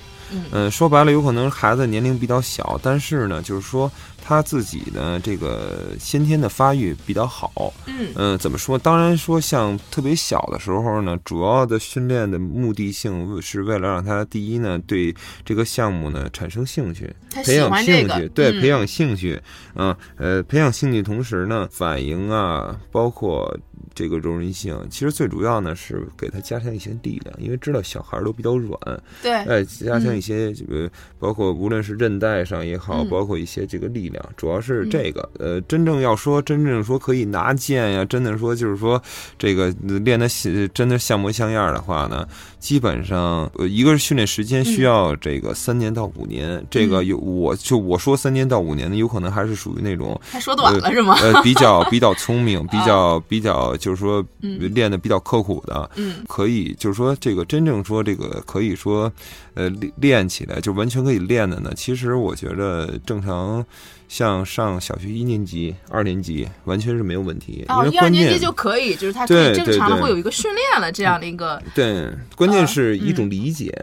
[0.52, 3.90] 嗯，说白了，有可能孩子年龄比较小，但是呢，就是说。
[4.28, 8.08] 他自己呢，这个先天的发育比较好，嗯。
[8.16, 8.76] 嗯，怎么说？
[8.76, 15.14] 当然说，像特别小的时候呢，主要的训练的目的性是为了让他第一呢，对
[15.44, 19.40] 这个项目呢产生兴趣，培养兴趣，对，培养兴趣，
[19.76, 23.56] 嗯呃，培养兴趣同时呢，反应啊，包括。
[23.94, 28.78] 这个柔韧性，其实最主要呢是给他加强一些力量，因为知道小孩都比较软，
[29.24, 35.30] 对，哎，加强一些这个，包括无论是韧带上也好，包括一些这个力量，主要是这个。
[35.38, 39.02] 呃，真正要说真正说可以拿剑呀，真的说就是说
[39.38, 39.70] 这个
[40.04, 40.28] 练的
[40.74, 42.28] 真的像模像样的话呢，
[42.60, 51.16] 基本上一个是训练时间需要这个三年到五年，这个有我就我说三年到五年呢，有可能还是属于那种他说短了是吗？
[51.22, 53.76] 呃，比较比较聪明，比 较比较。
[53.78, 59.12] 就是说，练的比较刻苦的，嗯，可以，就是说，这个真正说这个可以说，
[59.56, 61.72] 呃，练练起来，就完全可以练的呢？
[61.76, 63.66] 其实我觉得正常，
[64.08, 67.66] 像上小学一年级、二年级，完全是没有问题。
[67.70, 71.62] 哦，一二年级就可以，就是他可以正常的会有一个训练了，这样的一个。
[71.74, 73.74] 对，关键是一种理解。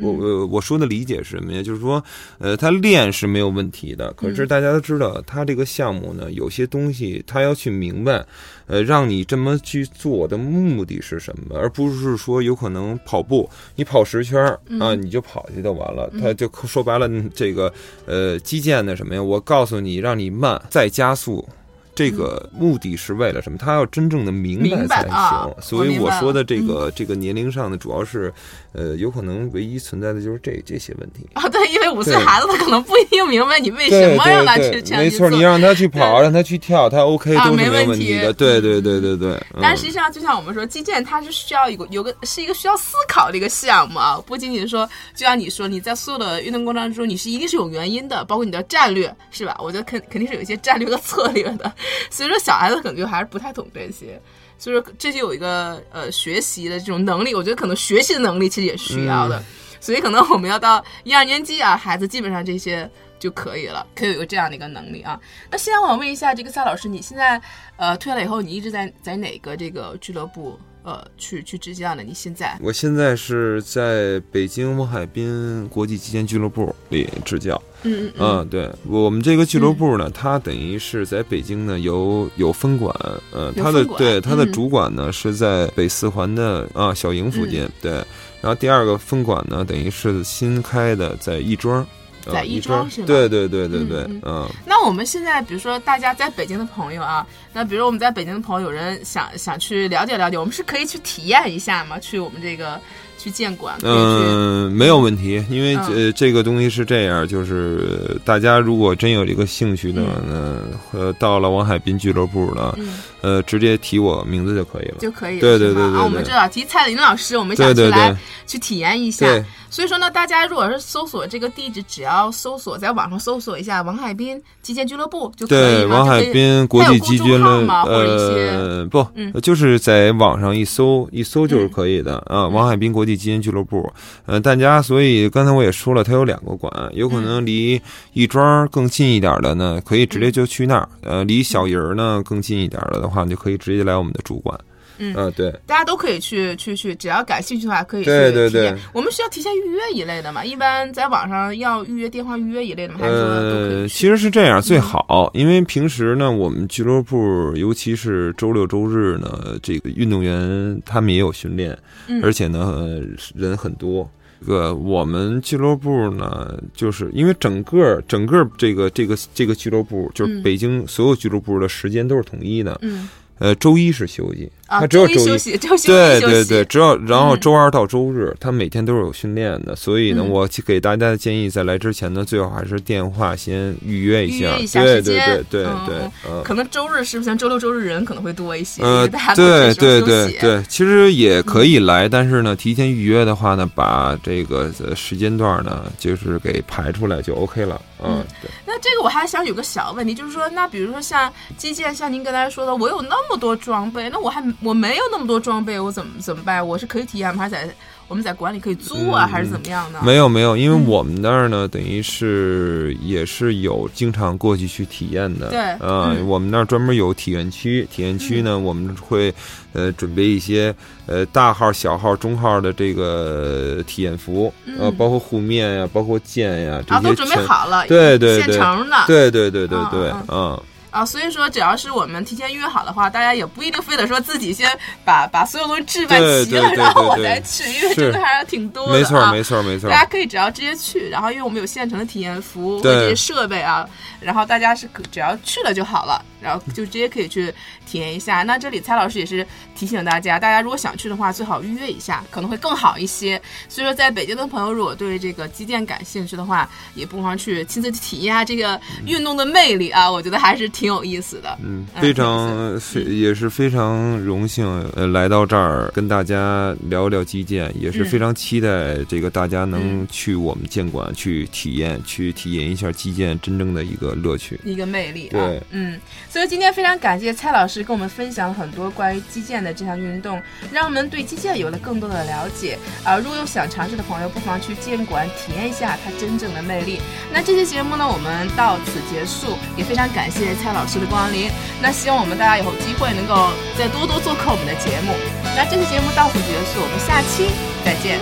[0.00, 1.62] 我我我说的理解是什么呀？
[1.62, 2.02] 就是说，
[2.38, 4.12] 呃，他练是没有问题的。
[4.12, 8.24] 可是大家都知道，他这个项目呢，有些东西他要去明白，
[8.66, 14.40] 呃，让你这么去做的目的是什么，而不是说有可能跑步，你跑十圈
[14.80, 16.10] 啊，你就跑去就完了。
[16.20, 17.72] 他就说白了，这个
[18.06, 19.22] 呃，击剑的什么呀？
[19.22, 21.46] 我告诉你，让你慢，再加速。
[21.94, 23.58] 这个目的是为了什么？
[23.58, 25.52] 他要真正的明白才行。
[25.60, 28.32] 所以我说的这个这个年龄上的，主要是，
[28.78, 31.48] 呃，有可能唯一存在的就是这这些问题啊。
[31.48, 38.32] 对，因为五岁孩子他可能不一定明白你为什么让他去没错，你让他去跑，让他去跳，他 OK 都是没问题的。
[38.32, 39.36] 对对对对对。
[39.60, 49.56] 但实际上，就像我们说，击剑它是需要有个有个是一个需要思考的一个项目啊，不仅仅说，就像你说，你在所有的运动过程当中，你是一定是有原因的，包括你的战略，是吧？
[49.58, 51.72] 我觉得肯肯定是有一些战略和策略的。
[52.10, 54.20] 所以说，小孩子可能就还是不太懂这些，
[54.58, 59.42] 所以说这就有一个呃学习的这种能力，我觉得可能学习的能力其实也需要的，
[59.80, 65.18] 所以可能我们要到一二年级啊，孩子基本上这些就可以了，可以有一个这样的一个能力啊。
[65.50, 67.40] 那现在我想问一下，这个夏老师，你现在
[67.76, 70.58] 呃退了以后，你一直在在哪个这个俱乐部？
[70.84, 72.02] 呃，去去执教呢？
[72.02, 72.56] 你现在？
[72.62, 77.60] 我现在是在北京王海滨国际击剑俱乐部里执教。
[77.82, 82.94] 嗯嗯嗯，对我们这个俱乐部呢，它等于是在北京呢有有分馆。
[83.32, 87.68] 呃，它的对它的主管呢是在北四环的啊小营附近。
[87.80, 87.92] 对，
[88.40, 91.86] 然后第二个分馆呢，等于是新开的在亦庄。
[92.26, 93.06] 在亦庄是吗？
[93.06, 94.46] 对对对对对，嗯。
[94.66, 101.98] 那我们现在，比如说大家在北京的朋友啊，那比如我们在北京的朋友，有人想想去了解了解，我们是可以去体验一下吗？
[101.98, 102.78] 去我们这个。
[103.18, 110.62] 去建馆，嗯，没有问题，因为呃，这个东西是这样，就是大家如果真有这个兴趣的，呢，
[110.92, 112.78] 呃，到了王海滨俱乐部了，
[113.20, 118.16] 呃，直接提我名字就可以了，就可以，对对对对，啊，我们知道提蔡林老师，我们想去来
[118.46, 119.26] 去体验一下，
[119.68, 129.04] 所以说呢，大家如果是搜索这个地址，只要搜索在网上搜索一下王海滨击剑俱乐部就可以对，王海滨国际击剑乐，呃，不，
[129.40, 131.98] 就是在网上一搜一搜就是可以。
[131.98, 133.07] 的啊，王海滨国。
[133.16, 133.92] 基因俱乐部，
[134.26, 137.80] 呃，大家，所以刚才我也说了，它有两个馆，有可能离
[138.12, 144.58] 亦庄更近一点的呢，可以直接就去那儿；呃，离小营儿呢更近一点了的话，就可以直接来我们的主馆。
[144.98, 148.10] 嗯，对，大家都可以去去去，只要感兴趣的话，可以去
[148.50, 148.76] 体验。
[148.92, 150.44] 我们需要提前预约一类的嘛？
[150.44, 153.00] 一般在网上要预约电话预约一类的吗？
[153.00, 161.78] 还是说呃，其实是这样最好，因为平时呢，我们俱乐部尤其是周六周日呢，这个运动员他们也有训练，
[162.22, 163.00] 而且呢
[163.34, 164.08] 人很多。
[164.40, 172.78] 这个我们俱乐部呢，就是因为整个整个这个这个这个俱乐部，就是北京所有俱乐部的时间都是统一的。
[172.82, 173.08] 嗯。
[173.38, 188.82] 呃，周一是休息，他只有周一休息，对对对，只要然后周二到周日，他每天都是有训练的，所以呢，我给大家的建议，在来之前呢，最好还是电话先预约一下，对对对对对，可能周日是不是像周六周日人可能会多一些？
[188.82, 197.80] 呃，对对对对，其实也可以来，但是呢，提前预约的话呢，把这个时间段呢，就是给排出来就 OK 了。
[198.02, 198.67] 嗯，对。
[198.80, 206.66] 这个我还想有个小问题，就是说，那比如说像基建，像您刚才说的，我有那么多装备，那我还我没有那么多装备，我怎么怎么办？
[206.66, 207.42] 我是可以体验吗？
[207.42, 207.74] 还是在
[208.08, 210.00] 我们在馆里可以租啊，还是怎么样的？
[210.02, 215.50] 没有没有，因为我们那儿呢，等于是也是有经常过去去体验的。
[215.50, 219.32] 对，啊，我们那儿专门有体验区，体验区呢，我们会
[219.74, 230.58] 呃准备一些呃大号、小号、中号的这个体验服，呃，包括护面呀，包括剑呀，这些都准备好了，对对对，现成的，对对对对对，嗯。
[230.90, 234.70] 啊，所以说只要是我们提前约好的话，大家也不一定非得说自己先
[235.04, 238.98] 把把所有东西置办齐了，然后我再去，因为真的还是挺多的。
[238.98, 239.90] 没错，没错，没错。
[239.90, 243.86] 大家可以只要直接去，然后因为我们有现成的体验服务这些设备啊，
[244.20, 247.52] 然后大家是只要去了就好了，然后就直接可以去
[247.86, 248.42] 体验一下。
[248.42, 253.40] 那这里蔡老师也是提醒大家，大家如果想去的话，最好预约一下，可能会更好一些。
[253.68, 260.66] 所以说，在北京的朋友如果对这个击剑感兴趣的话，也不妨去亲自去体验一下这个运动的魅力啊，我觉得还是。
[260.78, 261.58] 挺有意思的。
[261.60, 264.64] 嗯，非常非也是非常荣幸，
[264.94, 275.30] 呃，来到这儿跟大家聊聊击剑，也是非常期待这个大家能去我们剑馆去体验，去体验一下击剑真正的一个乐趣，一个魅力。
[275.30, 275.98] 对，嗯，
[276.30, 280.40] 所以今天非常感谢蔡老师跟我们分享了很多关于击剑的这项运动，
[280.72, 282.78] 让我们对击剑有了更多的了解。
[283.02, 287.00] 啊，如果有想尝试的朋友，不妨去剑馆体验一下它真正的魅力。
[287.32, 291.50] 那这期节目呢，我们到此结束，也非常感谢蔡老师的光临。
[291.80, 295.14] 那希望我们大家以后机会能够再多多做客我们的节目。
[295.56, 297.50] 那这期节目到此结束，我们下期
[297.84, 298.18] 再见。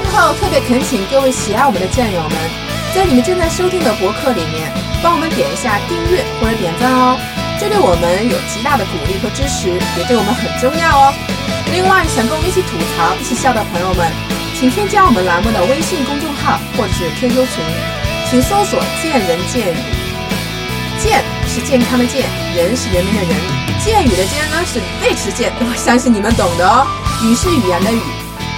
[0.00, 2.36] 最后特别恳请各位喜爱我们的战友们，
[2.94, 4.68] 在你们正在收听的博客里面，
[5.02, 7.16] 帮我们点一下订阅或者点赞哦，
[7.58, 11.14] 这对我们有极大的鼓励和支持，也对我们很重要哦。
[11.72, 14.04] 另外，想跟我们一起吐槽、一起笑的朋友们，
[14.60, 17.64] 请添加我们栏目的微信公众号或者是 QQ 群，
[18.28, 19.76] 请搜索“见人见语”。
[21.02, 22.24] 健是健康的健，
[22.54, 23.34] 人是人民的人，
[23.84, 26.86] 剑语的健呢是背持剑，我相信你们懂的哦。
[27.24, 27.98] 语是语言的语。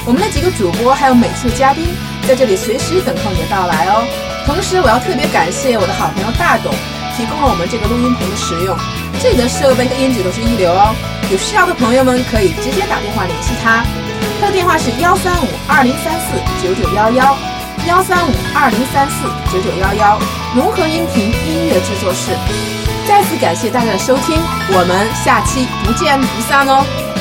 [0.05, 1.83] 我们的几个主播还有每次嘉宾
[2.29, 4.05] 在这里随时等候你的到来哦。
[4.45, 6.69] 同时，我要特别感谢我的好朋友大董，
[7.17, 8.77] 提供了我们这个录音棚的使用，
[9.23, 10.93] 这里的设备和音质都是一流哦。
[11.33, 13.81] 有需要的朋友们可以直接打电话联系他，
[14.39, 17.39] 他的电话是幺三五二零三四九九幺幺，
[17.89, 20.21] 幺三五二零三四九九幺幺，
[20.55, 22.31] 融合音频音乐制作室。
[23.09, 27.14] 再次感谢大家的收听，我们下期不见不散哦。